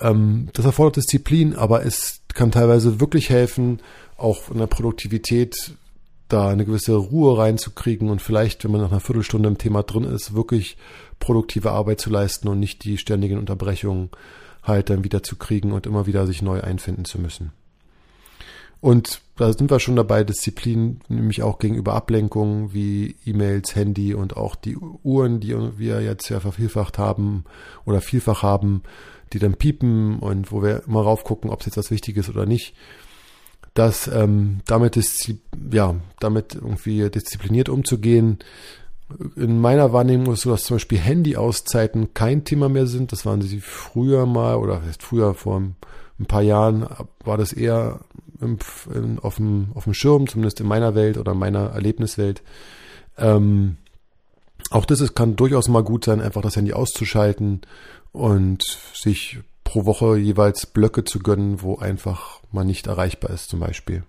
Ähm, 0.01 0.49
das 0.53 0.65
erfordert 0.65 0.97
Disziplin, 0.97 1.55
aber 1.55 1.85
es 1.85 2.21
kann 2.33 2.51
teilweise 2.51 2.99
wirklich 2.99 3.29
helfen, 3.29 3.81
auch 4.17 4.49
in 4.51 4.57
der 4.57 4.67
Produktivität 4.67 5.73
da 6.27 6.49
eine 6.49 6.65
gewisse 6.65 6.95
Ruhe 6.95 7.37
reinzukriegen 7.37 8.09
und 8.09 8.21
vielleicht, 8.21 8.63
wenn 8.63 8.71
man 8.71 8.81
nach 8.81 8.91
einer 8.91 8.99
Viertelstunde 8.99 9.49
im 9.49 9.57
Thema 9.57 9.83
drin 9.83 10.03
ist, 10.03 10.35
wirklich 10.35 10.77
produktive 11.19 11.71
Arbeit 11.71 11.99
zu 11.99 12.09
leisten 12.09 12.47
und 12.47 12.59
nicht 12.59 12.83
die 12.83 12.97
ständigen 12.97 13.39
Unterbrechungen 13.39 14.09
halt 14.63 14.89
dann 14.89 15.03
wieder 15.03 15.23
zu 15.23 15.37
kriegen 15.37 15.71
und 15.71 15.87
immer 15.87 16.05
wieder 16.05 16.27
sich 16.27 16.41
neu 16.41 16.61
einfinden 16.61 17.05
zu 17.05 17.19
müssen. 17.19 17.51
Und 18.81 19.21
da 19.35 19.51
sind 19.51 19.69
wir 19.69 19.79
schon 19.79 19.97
dabei, 19.97 20.23
Disziplin, 20.23 21.01
nämlich 21.09 21.43
auch 21.43 21.59
gegenüber 21.59 21.95
Ablenkungen 21.95 22.73
wie 22.73 23.15
E-Mails, 23.25 23.75
Handy 23.75 24.13
und 24.13 24.37
auch 24.37 24.55
die 24.55 24.77
Uhren, 24.77 25.41
die 25.41 25.53
wir 25.77 26.01
jetzt 26.01 26.29
ja 26.29 26.39
vervielfacht 26.39 26.97
haben 26.97 27.43
oder 27.85 27.99
vielfach 27.99 28.41
haben, 28.41 28.83
die 29.33 29.39
dann 29.39 29.55
piepen 29.55 30.19
und 30.19 30.51
wo 30.51 30.61
wir 30.61 30.83
immer 30.87 31.01
raufgucken, 31.01 31.49
ob 31.49 31.61
es 31.61 31.67
jetzt 31.67 31.77
was 31.77 31.91
Wichtiges 31.91 32.29
oder 32.29 32.45
nicht 32.45 32.73
dass 33.73 34.07
ähm, 34.07 34.59
damit 34.65 34.97
ist 34.97 35.31
ja 35.71 35.95
damit 36.19 36.55
irgendwie 36.55 37.09
diszipliniert 37.09 37.69
umzugehen. 37.69 38.39
In 39.35 39.59
meiner 39.59 39.91
Wahrnehmung 39.93 40.33
ist 40.33 40.41
so, 40.41 40.51
dass 40.51 40.63
zum 40.63 40.75
Beispiel 40.75 40.99
Handy-Auszeiten 40.99 42.13
kein 42.13 42.43
Thema 42.43 42.69
mehr 42.69 42.85
sind. 42.85 43.11
Das 43.11 43.25
waren 43.25 43.41
sie 43.41 43.59
früher 43.59 44.25
mal 44.25 44.57
oder 44.57 44.81
früher 44.99 45.33
vor 45.33 45.61
ein 45.61 46.25
paar 46.25 46.41
Jahren 46.41 46.87
war 47.23 47.37
das 47.37 47.53
eher 47.53 48.01
im, 48.39 48.59
in, 48.93 49.17
auf, 49.19 49.37
dem, 49.37 49.69
auf 49.73 49.85
dem 49.85 49.93
Schirm, 49.93 50.27
zumindest 50.27 50.59
in 50.59 50.67
meiner 50.67 50.93
Welt 50.93 51.17
oder 51.17 51.33
meiner 51.33 51.69
Erlebniswelt. 51.69 52.43
Ähm, 53.17 53.77
auch 54.69 54.85
das 54.85 55.01
ist, 55.01 55.15
kann 55.15 55.35
durchaus 55.35 55.67
mal 55.67 55.83
gut 55.83 56.05
sein, 56.05 56.21
einfach 56.21 56.41
das 56.41 56.55
Handy 56.55 56.73
auszuschalten 56.73 57.61
und 58.11 58.63
sich 58.93 59.39
pro 59.63 59.85
Woche 59.85 60.17
jeweils 60.17 60.65
Blöcke 60.65 61.03
zu 61.03 61.19
gönnen, 61.19 61.61
wo 61.61 61.77
einfach 61.77 62.41
man 62.51 62.67
nicht 62.67 62.87
erreichbar 62.87 63.31
ist 63.31 63.49
zum 63.49 63.59
Beispiel. 63.59 64.03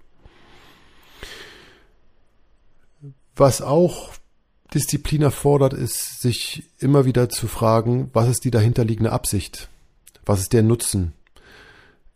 Was 3.37 3.63
auch 3.63 4.11
Disziplin 4.75 5.23
erfordert, 5.23 5.73
ist, 5.73 6.21
sich 6.21 6.65
immer 6.79 7.05
wieder 7.05 7.29
zu 7.29 7.49
fragen, 7.49 8.11
was 8.13 8.29
ist 8.29 8.45
die 8.45 8.51
dahinterliegende 8.51 9.13
Absicht? 9.13 9.69
Was 10.25 10.41
ist 10.41 10.53
der 10.53 10.63
Nutzen? 10.63 11.13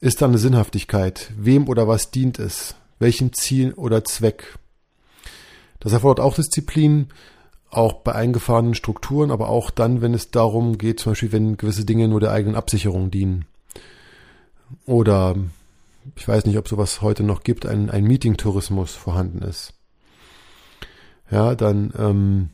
Ist 0.01 0.23
da 0.23 0.27
eine 0.27 0.39
Sinnhaftigkeit? 0.39 1.33
Wem 1.37 1.69
oder 1.69 1.89
was 1.89 2.11
dient 2.11 2.39
es? 2.39 2.75
Welchem 2.99 3.33
Ziel 3.33 3.73
oder 3.73 4.05
Zweck? 4.05 4.59
Das 5.81 5.93
erfordert 5.93 6.25
auch 6.25 6.35
Disziplin, 6.35 7.09
auch 7.77 7.95
bei 7.95 8.15
eingefahrenen 8.15 8.75
Strukturen, 8.75 9.31
aber 9.31 9.49
auch 9.49 9.71
dann, 9.71 10.01
wenn 10.01 10.15
es 10.15 10.31
darum 10.31 10.79
geht, 10.79 11.01
zum 11.01 11.13
Beispiel, 11.13 11.33
wenn 11.33 11.57
gewisse 11.57 11.85
Dinge 11.85 12.09
nur 12.09 12.21
der 12.21 12.33
eigenen 12.33 12.57
Absicherung 12.57 13.11
dienen. 13.11 13.47
Oder 14.87 15.37
ich 16.17 16.27
weiß 16.27 16.47
nicht, 16.47 16.59
ob 16.59 16.69
sowas 16.69 17.03
heute 17.03 17.23
noch 17.23 17.43
gibt, 17.43 17.67
ein, 17.67 17.91
ein 17.91 18.05
Meeting-Tourismus 18.05 18.95
vorhanden 18.95 19.43
ist. 19.43 19.75
Ja, 21.31 21.55
dann 21.55 21.93
ähm, 21.99 22.51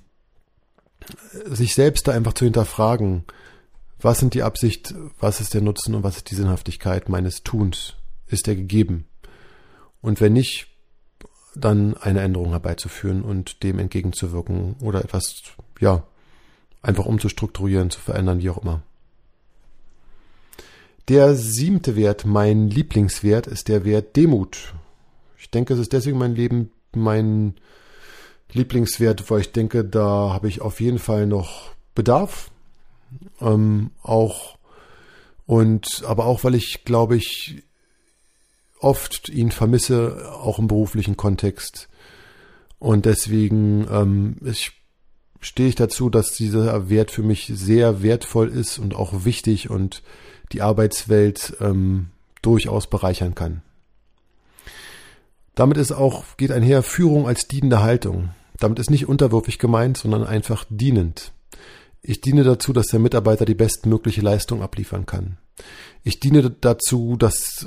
sich 1.47 1.75
selbst 1.75 2.07
da 2.07 2.13
einfach 2.13 2.35
zu 2.35 2.45
hinterfragen, 2.45 3.25
was 4.01 4.19
sind 4.19 4.35
die 4.35 4.43
Absicht, 4.43 4.95
was 5.19 5.41
ist 5.41 5.55
der 5.55 5.61
Nutzen 5.61 5.95
und 5.95 6.03
was 6.03 6.17
ist 6.17 6.31
die 6.31 6.35
Sinnhaftigkeit 6.35 7.09
meines 7.09 7.43
Tuns? 7.43 7.95
Ist 8.29 8.47
der 8.47 8.57
gegeben? 8.57 9.07
Und 10.01 10.21
wenn 10.21 10.33
nicht, 10.33 10.69
dann 11.55 11.97
eine 11.97 12.21
Änderung 12.21 12.51
herbeizuführen 12.51 13.23
und 13.23 13.63
dem 13.63 13.79
entgegenzuwirken 13.79 14.77
oder 14.81 15.05
etwas, 15.05 15.43
ja, 15.81 16.05
einfach 16.83 17.07
umzustrukturieren, 17.07 17.91
zu 17.91 18.01
verändern, 18.01 18.41
wie 18.41 18.51
auch 18.51 18.63
immer. 18.63 18.83
Der 21.09 21.35
siebte 21.35 21.97
Wert, 21.97 22.25
mein 22.25 22.69
Lieblingswert, 22.69 23.47
ist 23.47 23.69
der 23.69 23.85
Wert 23.85 24.17
Demut. 24.17 24.75
Ich 25.39 25.51
denke, 25.51 25.75
es 25.75 25.81
ist 25.81 25.93
deswegen 25.93 26.19
mein 26.19 26.35
Leben, 26.35 26.71
mein 26.95 27.55
Lieblingswert, 28.53 29.31
weil 29.31 29.41
ich 29.41 29.53
denke, 29.53 29.85
da 29.85 30.31
habe 30.33 30.49
ich 30.49 30.61
auf 30.61 30.81
jeden 30.81 30.99
Fall 30.99 31.27
noch 31.27 31.73
Bedarf. 31.95 32.51
Ähm, 33.41 33.91
auch 34.03 34.59
und 35.47 36.05
aber 36.07 36.27
auch, 36.27 36.45
weil 36.45 36.55
ich 36.55 36.85
glaube 36.85 37.17
ich 37.17 37.65
oft 38.81 39.29
ihn 39.29 39.51
vermisse, 39.51 40.31
auch 40.33 40.59
im 40.59 40.69
beruflichen 40.69 41.16
Kontext. 41.16 41.88
Und 42.79 43.07
deswegen 43.07 43.87
ähm, 43.90 44.37
ich, 44.45 44.73
stehe 45.40 45.69
ich 45.69 45.75
dazu, 45.75 46.11
dass 46.11 46.33
dieser 46.33 46.88
Wert 46.88 47.11
für 47.11 47.23
mich 47.23 47.51
sehr 47.55 48.03
wertvoll 48.03 48.49
ist 48.49 48.79
und 48.79 48.95
auch 48.95 49.25
wichtig 49.25 49.71
und 49.71 50.03
die 50.53 50.62
Arbeitswelt 50.62 51.57
ähm, 51.61 52.09
durchaus 52.43 52.88
bereichern 52.88 53.35
kann. 53.35 53.62
Damit 55.55 55.77
ist 55.77 55.93
auch, 55.93 56.25
geht 56.37 56.53
einher 56.53 56.83
Führung 56.83 57.29
als 57.29 57.49
dienende 57.49 57.83
Haltung. 57.83 58.31
Damit 58.59 58.79
ist 58.79 58.90
nicht 58.90 59.09
unterwürfig 59.09 59.59
gemeint, 59.59 59.99
sondern 59.99 60.25
einfach 60.25 60.64
dienend. 60.71 61.33
Ich 62.03 62.21
diene 62.21 62.45
dazu, 62.45 62.73
dass 62.73 62.87
der 62.87 63.01
Mitarbeiter 63.01 63.45
die 63.45 63.55
bestmögliche 63.55 64.23
Leistung 64.23 64.62
abliefern 64.62 65.05
kann. 65.05 65.37
Ich 66.03 66.19
diene 66.19 66.51
dazu, 66.51 67.16
dass 67.16 67.66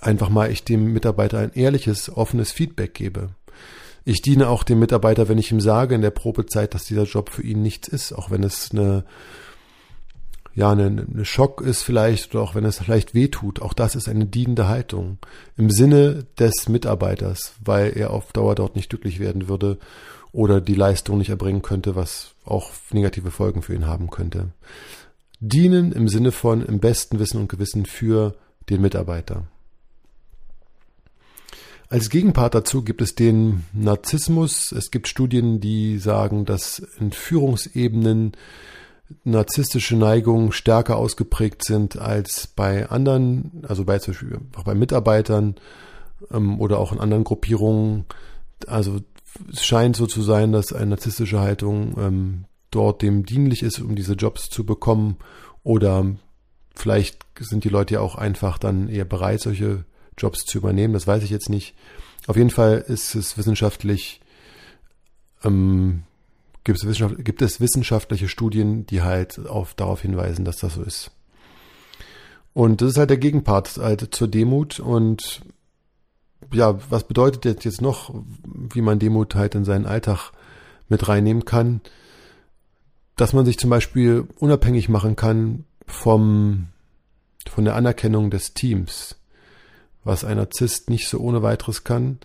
einfach 0.00 0.28
mal 0.28 0.50
ich 0.50 0.64
dem 0.64 0.92
Mitarbeiter 0.92 1.38
ein 1.38 1.52
ehrliches, 1.52 2.14
offenes 2.14 2.52
Feedback 2.52 2.94
gebe. 2.94 3.30
Ich 4.04 4.22
diene 4.22 4.48
auch 4.48 4.62
dem 4.62 4.78
Mitarbeiter, 4.78 5.28
wenn 5.28 5.38
ich 5.38 5.52
ihm 5.52 5.60
sage 5.60 5.94
in 5.94 6.02
der 6.02 6.10
Probezeit, 6.10 6.74
dass 6.74 6.84
dieser 6.84 7.04
Job 7.04 7.30
für 7.30 7.42
ihn 7.42 7.62
nichts 7.62 7.86
ist, 7.88 8.12
auch 8.12 8.30
wenn 8.30 8.42
es 8.42 8.70
eine, 8.72 9.04
ja, 10.54 10.72
eine, 10.72 10.86
eine 10.86 11.24
Schock 11.24 11.60
ist 11.60 11.82
vielleicht 11.82 12.34
oder 12.34 12.42
auch 12.42 12.54
wenn 12.54 12.64
es 12.64 12.78
vielleicht 12.78 13.14
weh 13.14 13.28
tut. 13.28 13.60
Auch 13.60 13.74
das 13.74 13.94
ist 13.94 14.08
eine 14.08 14.26
dienende 14.26 14.68
Haltung 14.68 15.18
im 15.56 15.70
Sinne 15.70 16.24
des 16.38 16.68
Mitarbeiters, 16.68 17.54
weil 17.62 17.96
er 17.96 18.10
auf 18.10 18.32
Dauer 18.32 18.54
dort 18.54 18.74
nicht 18.74 18.90
glücklich 18.90 19.20
werden 19.20 19.48
würde 19.48 19.78
oder 20.32 20.60
die 20.60 20.74
Leistung 20.74 21.18
nicht 21.18 21.30
erbringen 21.30 21.62
könnte, 21.62 21.94
was 21.94 22.34
auch 22.44 22.70
negative 22.92 23.30
Folgen 23.30 23.62
für 23.62 23.74
ihn 23.74 23.86
haben 23.86 24.10
könnte. 24.10 24.52
Dienen 25.40 25.92
im 25.92 26.08
Sinne 26.08 26.32
von 26.32 26.64
im 26.64 26.80
besten 26.80 27.18
Wissen 27.18 27.40
und 27.40 27.48
Gewissen 27.48 27.86
für 27.86 28.34
den 28.68 28.80
Mitarbeiter. 28.80 29.44
Als 31.90 32.08
Gegenpart 32.08 32.54
dazu 32.54 32.84
gibt 32.84 33.02
es 33.02 33.16
den 33.16 33.64
Narzissmus. 33.72 34.70
Es 34.70 34.92
gibt 34.92 35.08
Studien, 35.08 35.60
die 35.60 35.98
sagen, 35.98 36.44
dass 36.44 36.78
in 37.00 37.10
Führungsebenen 37.10 38.32
narzisstische 39.24 39.96
Neigungen 39.96 40.52
stärker 40.52 40.96
ausgeprägt 40.96 41.64
sind 41.64 41.98
als 41.98 42.46
bei 42.46 42.88
anderen, 42.88 43.64
also 43.66 43.84
bei 43.84 43.98
zum 43.98 44.14
Beispiel 44.14 44.38
auch 44.54 44.62
bei 44.62 44.76
Mitarbeitern 44.76 45.56
ähm, 46.30 46.60
oder 46.60 46.78
auch 46.78 46.92
in 46.92 47.00
anderen 47.00 47.24
Gruppierungen. 47.24 48.04
Also 48.68 49.00
es 49.52 49.64
scheint 49.64 49.96
so 49.96 50.06
zu 50.06 50.22
sein, 50.22 50.52
dass 50.52 50.72
eine 50.72 50.90
narzisstische 50.90 51.40
Haltung 51.40 51.96
ähm, 51.98 52.44
dort 52.70 53.02
dem 53.02 53.26
dienlich 53.26 53.64
ist, 53.64 53.80
um 53.80 53.96
diese 53.96 54.14
Jobs 54.14 54.48
zu 54.48 54.64
bekommen. 54.64 55.16
Oder 55.64 56.06
vielleicht 56.76 57.26
sind 57.40 57.64
die 57.64 57.68
Leute 57.68 57.94
ja 57.94 58.00
auch 58.00 58.14
einfach 58.14 58.58
dann 58.58 58.88
eher 58.88 59.04
bereit, 59.04 59.40
solche 59.40 59.84
Jobs 60.20 60.44
zu 60.44 60.58
übernehmen. 60.58 60.94
Das 60.94 61.06
weiß 61.06 61.22
ich 61.22 61.30
jetzt 61.30 61.48
nicht. 61.48 61.74
Auf 62.26 62.36
jeden 62.36 62.50
Fall 62.50 62.84
ist 62.86 63.14
es 63.14 63.38
wissenschaftlich, 63.38 64.20
ähm, 65.42 66.02
gibt, 66.64 66.78
es 66.78 66.86
Wissenschaft, 66.86 67.24
gibt 67.24 67.42
es 67.42 67.60
wissenschaftliche 67.60 68.28
Studien, 68.28 68.86
die 68.86 69.02
halt 69.02 69.46
auf, 69.46 69.74
darauf 69.74 70.02
hinweisen, 70.02 70.44
dass 70.44 70.58
das 70.58 70.74
so 70.74 70.82
ist. 70.82 71.10
Und 72.52 72.82
das 72.82 72.90
ist 72.90 72.98
halt 72.98 73.10
der 73.10 73.16
Gegenpart 73.16 73.78
halt 73.78 74.14
zur 74.14 74.28
Demut 74.28 74.80
und 74.80 75.42
ja, 76.52 76.78
was 76.90 77.04
bedeutet 77.04 77.44
jetzt, 77.44 77.64
jetzt 77.64 77.80
noch, 77.80 78.12
wie 78.44 78.80
man 78.80 78.98
Demut 78.98 79.34
halt 79.34 79.54
in 79.54 79.64
seinen 79.64 79.86
Alltag 79.86 80.32
mit 80.88 81.08
reinnehmen 81.08 81.44
kann? 81.44 81.80
Dass 83.16 83.32
man 83.32 83.44
sich 83.44 83.58
zum 83.58 83.70
Beispiel 83.70 84.26
unabhängig 84.38 84.88
machen 84.88 85.14
kann 85.14 85.64
vom, 85.86 86.68
von 87.48 87.64
der 87.64 87.76
Anerkennung 87.76 88.30
des 88.30 88.54
Teams, 88.54 89.16
was 90.04 90.24
ein 90.24 90.36
Narzisst 90.36 90.90
nicht 90.90 91.08
so 91.08 91.18
ohne 91.18 91.42
weiteres 91.42 91.84
kann. 91.84 92.18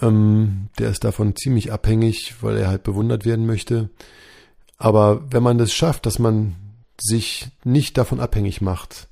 Ähm, 0.00 0.68
der 0.78 0.90
ist 0.90 1.04
davon 1.04 1.36
ziemlich 1.36 1.72
abhängig, 1.72 2.34
weil 2.40 2.56
er 2.56 2.68
halt 2.68 2.82
bewundert 2.82 3.24
werden 3.24 3.46
möchte. 3.46 3.90
Aber 4.78 5.32
wenn 5.32 5.42
man 5.42 5.58
das 5.58 5.72
schafft, 5.72 6.06
dass 6.06 6.18
man 6.18 6.56
sich 7.00 7.48
nicht 7.64 7.96
davon 7.98 8.20
abhängig 8.20 8.60
macht, 8.60 9.08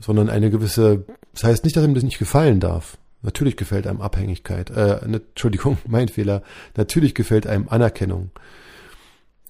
sondern 0.00 0.28
eine 0.28 0.50
gewisse, 0.50 1.04
das 1.32 1.44
heißt 1.44 1.64
nicht, 1.64 1.76
dass 1.76 1.84
ihm 1.84 1.94
das 1.94 2.04
nicht 2.04 2.18
gefallen 2.18 2.60
darf. 2.60 2.96
Natürlich 3.22 3.56
gefällt 3.56 3.86
einem 3.86 4.00
Abhängigkeit, 4.00 4.70
äh, 4.70 5.06
ne, 5.06 5.20
Entschuldigung, 5.28 5.78
mein 5.86 6.08
Fehler. 6.08 6.42
Natürlich 6.76 7.14
gefällt 7.14 7.46
einem 7.46 7.68
Anerkennung. 7.68 8.30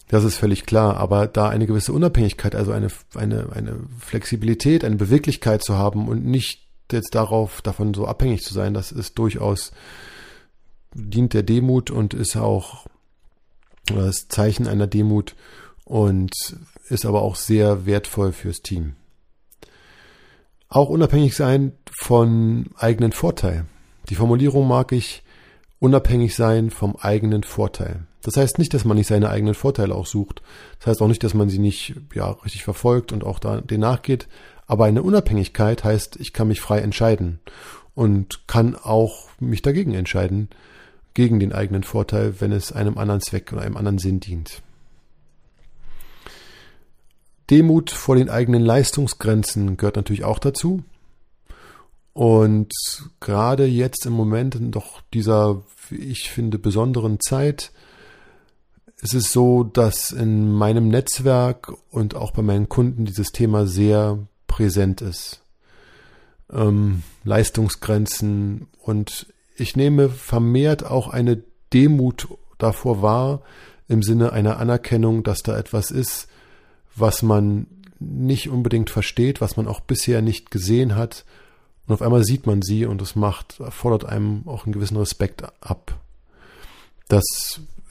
Das 0.09 0.25
ist 0.25 0.37
völlig 0.37 0.67
klar. 0.67 0.97
Aber 0.97 1.29
da 1.29 1.49
eine 1.49 1.67
gewisse 1.67 1.93
Unabhängigkeit, 1.93 2.57
also 2.57 2.73
eine, 2.73 2.89
eine, 3.15 3.51
eine 3.53 3.77
Flexibilität, 4.01 4.85
eine 4.85 4.97
Beweglichkeit 4.97 5.63
zu 5.63 5.77
haben 5.77 6.09
und 6.09 6.25
nicht 6.25 6.67
jetzt 6.93 7.15
darauf, 7.15 7.63
davon 7.63 7.95
so 7.95 8.07
abhängig 8.07 8.43
zu 8.43 8.55
sein, 8.55 8.75
das 8.75 8.93
ist 8.93 9.19
durchaus, 9.19 9.73
dient 10.95 11.35
der 11.35 11.43
Demut 11.43 11.91
und 11.91 12.15
ist 12.15 12.37
auch 12.37 12.87
das 13.87 14.29
Zeichen 14.29 14.67
einer 14.67 14.87
Demut 14.87 15.35
und 15.85 16.33
ist 16.89 17.07
aber 17.07 17.23
auch 17.23 17.37
sehr 17.37 17.87
wertvoll 17.87 18.33
fürs 18.33 18.63
Team. 18.63 18.95
Auch 20.69 20.89
unabhängig 20.89 21.35
sein 21.35 21.73
von 21.91 22.71
eigenen 22.77 23.13
Vorteil. 23.13 23.67
Die 24.09 24.15
Formulierung 24.15 24.69
mag 24.69 24.93
ich 24.93 25.25
unabhängig 25.81 26.37
sein 26.37 26.71
vom 26.71 26.97
eigenen 26.97 27.43
Vorteil. 27.43 28.07
Das 28.23 28.37
heißt 28.37 28.59
nicht, 28.59 28.75
dass 28.75 28.85
man 28.85 28.97
nicht 28.97 29.07
seine 29.07 29.31
eigenen 29.31 29.55
Vorteile 29.55 29.95
auch 29.95 30.07
sucht. 30.07 30.43
Das 30.79 30.89
heißt 30.89 31.03
auch 31.03 31.09
nicht, 31.09 31.25
dass 31.25 31.35
man 31.35 31.49
sie 31.49 31.59
nicht 31.59 31.95
ja, 32.15 32.31
richtig 32.31 32.65
verfolgt 32.65 33.13
und 33.13 33.25
auch 33.25 33.39
da 33.39 33.61
den 33.61 33.81
nachgeht. 33.81 34.29
Aber 34.71 34.85
eine 34.85 35.03
Unabhängigkeit 35.03 35.83
heißt, 35.83 36.19
ich 36.21 36.33
kann 36.33 36.47
mich 36.47 36.61
frei 36.61 36.79
entscheiden 36.79 37.41
und 37.97 38.47
kann 38.47 38.77
auch 38.77 39.29
mich 39.41 39.63
dagegen 39.63 39.95
entscheiden, 39.95 40.49
gegen 41.13 41.41
den 41.41 41.53
eigenen 41.53 41.83
Vorteil, 41.83 42.41
wenn 42.41 42.53
es 42.53 42.71
einem 42.71 42.97
anderen 42.97 43.21
Zweck 43.21 43.53
oder 43.53 43.63
einem 43.63 43.77
anderen 43.77 43.99
Sinn 43.99 44.21
dient. 44.21 44.63
Demut 47.51 47.91
vor 47.91 48.15
den 48.15 48.31
eigenen 48.31 48.63
Leistungsgrenzen 48.63 49.77
gehört 49.77 49.97
natürlich 49.97 50.23
auch 50.23 50.39
dazu. 50.39 50.85
Und 52.13 52.73
gerade 53.19 53.67
jetzt 53.67 54.07
im 54.07 54.13
Moment 54.13 54.55
in 54.55 54.71
doch 54.71 55.01
dieser, 55.13 55.65
wie 55.89 55.97
ich 55.97 56.31
finde, 56.31 56.61
besonderen 56.61 57.19
Zeit, 57.19 57.73
ist 59.03 59.15
es 59.15 59.33
so, 59.33 59.65
dass 59.65 60.13
in 60.13 60.53
meinem 60.53 60.87
Netzwerk 60.87 61.73
und 61.91 62.15
auch 62.15 62.31
bei 62.31 62.43
meinen 62.43 62.69
Kunden 62.69 63.05
dieses 63.05 63.33
Thema 63.33 63.67
sehr 63.67 64.29
präsent 64.61 65.01
ist. 65.01 65.41
Ähm, 66.53 67.03
Leistungsgrenzen 67.25 68.67
und 68.79 69.27
ich 69.57 69.75
nehme 69.75 70.11
vermehrt 70.11 70.85
auch 70.85 71.09
eine 71.09 71.43
Demut 71.73 72.29
davor 72.59 73.01
wahr, 73.01 73.41
im 73.89 74.03
Sinne 74.03 74.33
einer 74.33 74.59
Anerkennung, 74.59 75.23
dass 75.23 75.43
da 75.43 75.57
etwas 75.57 75.91
ist, 75.91 76.29
was 76.95 77.23
man 77.23 77.69
nicht 77.99 78.51
unbedingt 78.51 78.91
versteht, 78.91 79.41
was 79.41 79.57
man 79.57 79.67
auch 79.67 79.81
bisher 79.81 80.21
nicht 80.21 80.51
gesehen 80.51 80.95
hat. 80.95 81.25
Und 81.87 81.95
auf 81.95 82.03
einmal 82.03 82.25
sieht 82.25 82.47
man 82.47 82.61
sie 82.61 82.85
und 82.85 83.01
es 83.01 83.17
macht, 83.17 83.61
fordert 83.71 84.05
einem 84.05 84.47
auch 84.47 84.67
einen 84.67 84.75
gewissen 84.75 84.99
Respekt 84.99 85.43
ab. 85.63 85.99
Das 87.09 87.25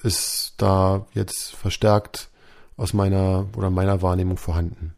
ist 0.04 0.54
da 0.58 1.08
jetzt 1.14 1.56
verstärkt 1.56 2.30
aus 2.78 2.94
meiner 2.94 3.48
oder 3.58 3.72
meiner 3.72 4.04
Wahrnehmung 4.04 4.38
vorhanden. 4.38 4.94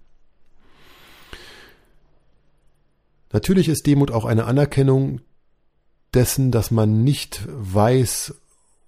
Natürlich 3.34 3.70
ist 3.70 3.86
Demut 3.88 4.12
auch 4.12 4.26
eine 4.26 4.46
Anerkennung 4.46 5.22
dessen, 6.14 6.52
dass 6.52 6.72
man 6.72 7.04
nicht 7.04 7.42
weiß 7.48 8.36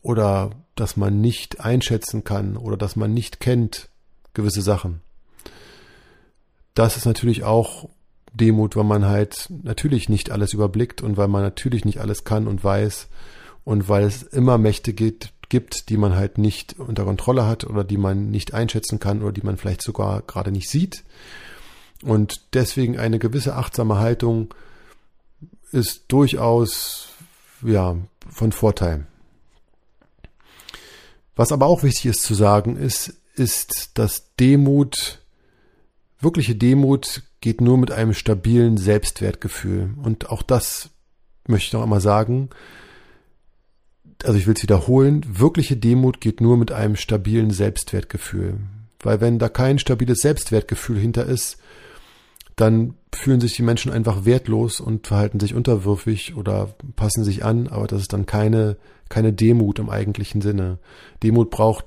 oder 0.01 0.51
dass 0.75 0.97
man 0.97 1.21
nicht 1.21 1.62
einschätzen 1.62 2.23
kann 2.23 2.58
oder 2.58 2.77
dass 2.77 2.95
man 2.95 3.13
nicht 3.13 3.39
kennt 3.39 3.89
gewisse 4.34 4.62
Sachen 4.62 5.01
das 6.73 6.97
ist 6.97 7.06
natürlich 7.06 7.43
auch 7.43 7.89
Demut, 8.34 8.75
weil 8.75 8.84
man 8.84 9.06
halt 9.06 9.47
natürlich 9.63 10.10
nicht 10.10 10.32
alles 10.32 10.53
überblickt 10.53 11.01
und 11.01 11.17
weil 11.17 11.27
man 11.27 11.43
natürlich 11.43 11.86
nicht 11.86 11.99
alles 11.99 12.23
kann 12.23 12.47
und 12.47 12.63
weiß 12.63 13.08
und 13.63 13.89
weil 13.89 14.06
es 14.06 14.23
immer 14.23 14.58
Mächte 14.58 14.93
gibt, 14.93 15.34
gibt, 15.49 15.89
die 15.89 15.97
man 15.97 16.15
halt 16.15 16.39
nicht 16.39 16.79
unter 16.79 17.06
Kontrolle 17.06 17.45
hat 17.45 17.63
oder 17.63 17.84
die 17.84 17.97
man 17.97 18.32
nicht 18.32 18.53
einschätzen 18.56 18.99
kann 18.99 19.21
oder 19.21 19.32
die 19.32 19.43
man 19.43 19.58
vielleicht 19.58 19.84
sogar 19.84 20.23
gerade 20.23 20.51
nicht 20.51 20.67
sieht. 20.67 21.03
Und 22.04 22.42
deswegen 22.54 22.98
eine 22.98 23.20
gewisse 23.20 23.56
achtsame 23.56 24.00
Haltung 24.00 24.54
ist 25.72 26.06
durchaus, 26.10 27.10
ja, 27.63 27.96
von 28.30 28.52
Vorteil. 28.52 29.06
Was 31.36 31.52
aber 31.52 31.66
auch 31.66 31.84
wichtig 31.84 32.08
ist 32.08 32.24
zu 32.24 32.36
sagen 32.36 32.78
ist, 32.78 33.13
ist, 33.36 33.98
dass 33.98 34.36
Demut 34.39 35.24
Wirkliche 36.24 36.56
Demut 36.56 37.24
geht 37.42 37.60
nur 37.60 37.78
mit 37.78 37.92
einem 37.92 38.13
stabilen 38.13 38.78
Selbstwertgefühl. 38.78 39.89
Und 40.02 40.30
auch 40.30 40.42
das 40.42 40.89
möchte 41.48 41.68
ich 41.68 41.74
noch 41.74 41.84
einmal 41.84 42.00
sagen. 42.00 42.50
Also 44.24 44.39
ich 44.39 44.48
will 44.48 44.54
es 44.54 44.63
wiederholen. 44.63 45.26
Wirkliche 45.28 45.76
Demut 45.76 46.22
geht 46.22 46.39
nur 46.39 46.56
mit 46.56 46.72
einem 46.72 46.96
stabilen 46.96 47.52
Selbstwertgefühl. 47.52 48.56
Weil 49.02 49.20
wenn 49.20 49.38
da 49.38 49.50
kein 49.50 49.80
stabiles 49.80 50.22
Selbstwertgefühl 50.22 50.98
hinter 50.98 51.26
ist, 51.26 51.58
dann 52.56 52.96
fühlen 53.13 53.42
sich 53.42 53.56
die 53.56 53.63
Menschen 53.63 53.92
einfach 53.92 54.26
wertlos 54.26 54.80
und 54.80 55.08
verhalten 55.08 55.39
sich 55.39 55.54
unterwürfig 55.54 56.36
oder 56.36 56.76
passen 56.96 57.24
sich 57.24 57.44
an, 57.44 57.68
aber 57.68 57.88
das 57.88 58.02
ist 58.02 58.13
dann 58.13 58.26
keine, 58.26 58.78
keine 59.10 59.34
Demut 59.34 59.80
im 59.80 59.89
eigentlichen 59.89 60.42
Sinne. 60.42 60.80
Demut 61.22 61.50
braucht 61.50 61.86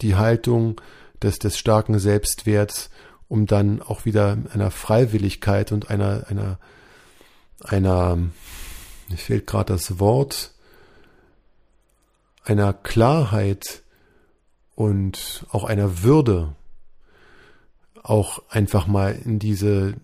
die 0.00 0.16
Haltung 0.16 0.80
des, 1.22 1.38
des 1.38 1.58
starken 1.58 1.98
Selbstwerts 1.98 2.90
um 3.32 3.46
dann 3.46 3.80
auch 3.80 4.04
wieder 4.04 4.36
einer 4.52 4.70
Freiwilligkeit 4.70 5.72
und 5.72 5.88
einer, 5.88 6.26
einer, 6.28 6.58
einer, 7.64 8.16
mir 8.16 9.16
fehlt 9.16 9.46
gerade 9.46 9.72
das 9.72 9.98
Wort, 9.98 10.52
einer 12.44 12.74
Klarheit 12.74 13.80
und 14.74 15.46
auch 15.50 15.64
einer 15.64 16.02
Würde 16.02 16.54
auch 18.02 18.42
einfach 18.48 18.86
mal 18.86 19.18
in 19.24 19.38
diese, 19.38 19.94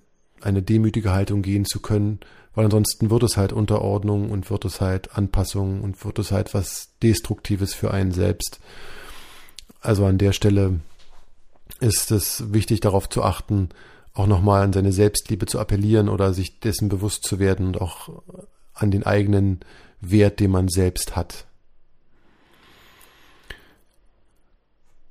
eine 0.40 0.62
demütige 0.62 1.12
Haltung 1.12 1.42
gehen 1.42 1.64
zu 1.64 1.80
können, 1.80 2.20
weil 2.54 2.64
ansonsten 2.64 3.11
wird 3.11 3.22
es 3.22 3.37
halt 3.37 3.52
Unterordnung 3.52 4.30
und 4.30 4.50
wird 4.50 4.64
es 4.64 4.80
halt 4.80 5.16
Anpassung 5.16 5.80
und 5.80 6.04
wird 6.04 6.18
es 6.18 6.32
halt 6.32 6.54
was 6.54 6.90
Destruktives 7.02 7.74
für 7.74 7.92
einen 7.92 8.12
selbst. 8.12 8.61
Also 9.80 10.06
an 10.06 10.18
der 10.18 10.32
Stelle 10.32 10.80
ist 11.80 12.11
es 12.11 12.52
wichtig 12.52 12.80
darauf 12.80 13.08
zu 13.08 13.22
achten, 13.22 13.68
auch 14.14 14.26
nochmal 14.26 14.62
an 14.62 14.72
seine 14.72 14.92
Selbstliebe 14.92 15.46
zu 15.46 15.61
appellieren 15.61 16.08
oder 16.08 16.34
sich 16.34 16.58
dessen 16.61 16.88
bewusst 16.88 17.24
zu 17.24 17.38
werden 17.38 17.66
und 17.66 17.80
auch 17.80 18.22
an 18.74 18.90
den 18.90 19.04
eigenen 19.04 19.61
Wert, 20.00 20.40
den 20.40 20.50
man 20.50 20.68
selbst 20.68 21.16
hat. 21.16 21.46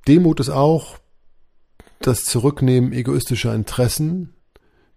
Demut 0.06 0.40
ist 0.40 0.50
auch 0.50 0.98
das 2.00 2.24
Zurücknehmen 2.24 2.92
egoistischer 2.92 3.54
Interessen 3.54 4.32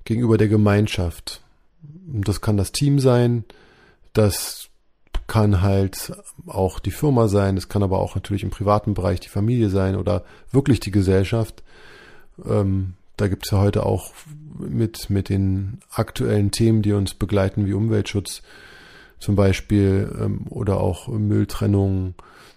gegenüber 0.06 0.38
der 0.38 0.48
Gemeinschaft. 0.48 1.42
Das 1.84 2.42
kann 2.42 2.58
das 2.58 2.72
Team 2.72 3.00
sein, 3.00 3.46
Das 4.14 4.68
kann 5.28 5.62
halt 5.62 6.12
auch 6.46 6.80
die 6.80 6.92
Firma 6.92 7.30
sein, 7.30 7.56
es 7.56 7.70
kann 7.70 7.84
aber 7.84 8.00
auch 8.00 8.16
natürlich 8.16 8.44
im 8.44 8.50
privaten 8.50 8.94
Bereich 8.94 9.22
die 9.22 9.30
Familie 9.30 9.70
sein 9.70 9.96
oder 9.96 10.26
wirklich 10.52 10.82
die 10.82 10.92
Gesellschaft. 10.92 11.64
Ähm, 12.46 12.96
da 13.16 13.30
gibt 13.30 13.46
es 13.46 13.52
ja 13.52 13.60
heute 13.60 13.86
auch 13.86 14.12
mit, 14.60 15.10
mit 15.10 15.30
den 15.30 15.80
aktuellen 15.90 16.52
Themen, 16.52 16.82
die 16.82 16.92
uns 16.92 17.14
begleiten, 17.14 17.66
wie 17.66 17.74
Umweltschutz 17.74 18.42
zum 19.20 19.38
Beispiel 19.38 20.14
ähm, 20.20 20.48
oder 20.50 20.82
auch 20.82 21.08
Mülltrennung 21.08 22.16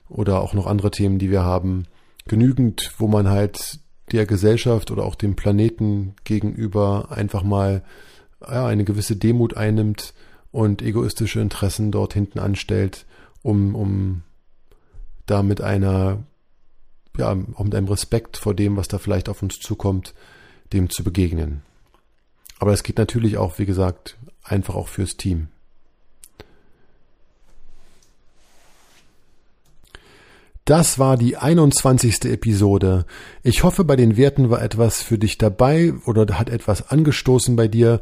oder 0.08 0.40
auch 0.40 0.52
noch 0.52 0.66
andere 0.66 0.90
Themen, 0.90 1.20
die 1.20 1.30
wir 1.30 1.44
haben, 1.44 1.84
genügend, 2.26 2.92
wo 2.98 3.06
man 3.06 3.28
halt 3.28 3.78
der 4.12 4.26
Gesellschaft 4.26 4.90
oder 4.90 5.04
auch 5.04 5.14
dem 5.14 5.36
Planeten 5.36 6.14
gegenüber 6.24 7.08
einfach 7.10 7.42
mal 7.42 7.82
ja, 8.40 8.66
eine 8.66 8.84
gewisse 8.84 9.16
Demut 9.16 9.56
einnimmt 9.56 10.14
und 10.52 10.82
egoistische 10.82 11.40
Interessen 11.40 11.90
dort 11.90 12.14
hinten 12.14 12.38
anstellt, 12.38 13.06
um, 13.42 13.74
um 13.74 14.22
da 15.26 15.42
mit 15.42 15.60
einer, 15.60 16.22
ja, 17.16 17.36
auch 17.54 17.64
mit 17.64 17.74
einem 17.74 17.88
Respekt 17.88 18.36
vor 18.36 18.54
dem, 18.54 18.76
was 18.76 18.88
da 18.88 18.98
vielleicht 18.98 19.28
auf 19.28 19.42
uns 19.42 19.58
zukommt, 19.58 20.14
dem 20.72 20.90
zu 20.90 21.02
begegnen. 21.02 21.62
Aber 22.58 22.72
es 22.72 22.82
geht 22.82 22.98
natürlich 22.98 23.36
auch, 23.36 23.58
wie 23.58 23.66
gesagt, 23.66 24.16
einfach 24.42 24.74
auch 24.74 24.88
fürs 24.88 25.16
Team. 25.16 25.48
Das 30.64 30.98
war 30.98 31.18
die 31.18 31.36
21. 31.36 32.24
Episode. 32.24 33.04
Ich 33.42 33.64
hoffe, 33.64 33.84
bei 33.84 33.96
den 33.96 34.16
Werten 34.16 34.48
war 34.48 34.62
etwas 34.62 35.02
für 35.02 35.18
dich 35.18 35.36
dabei 35.36 35.92
oder 36.06 36.38
hat 36.38 36.48
etwas 36.48 36.88
angestoßen 36.90 37.54
bei 37.54 37.68
dir. 37.68 38.00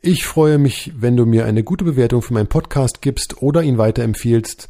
Ich 0.00 0.24
freue 0.24 0.56
mich, 0.56 0.92
wenn 0.96 1.18
du 1.18 1.26
mir 1.26 1.44
eine 1.44 1.62
gute 1.62 1.84
Bewertung 1.84 2.22
für 2.22 2.32
meinen 2.32 2.48
Podcast 2.48 3.02
gibst 3.02 3.42
oder 3.42 3.62
ihn 3.62 3.76
weiterempfiehlst 3.76 4.68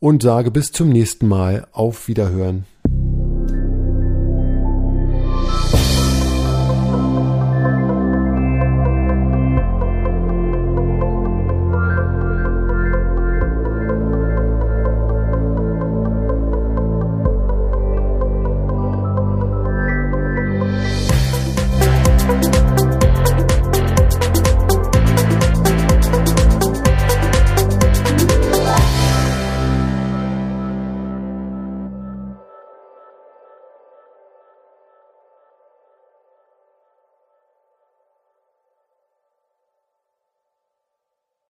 und 0.00 0.22
sage 0.22 0.50
bis 0.50 0.72
zum 0.72 0.88
nächsten 0.88 1.28
Mal 1.28 1.66
auf 1.72 2.08
Wiederhören. 2.08 2.64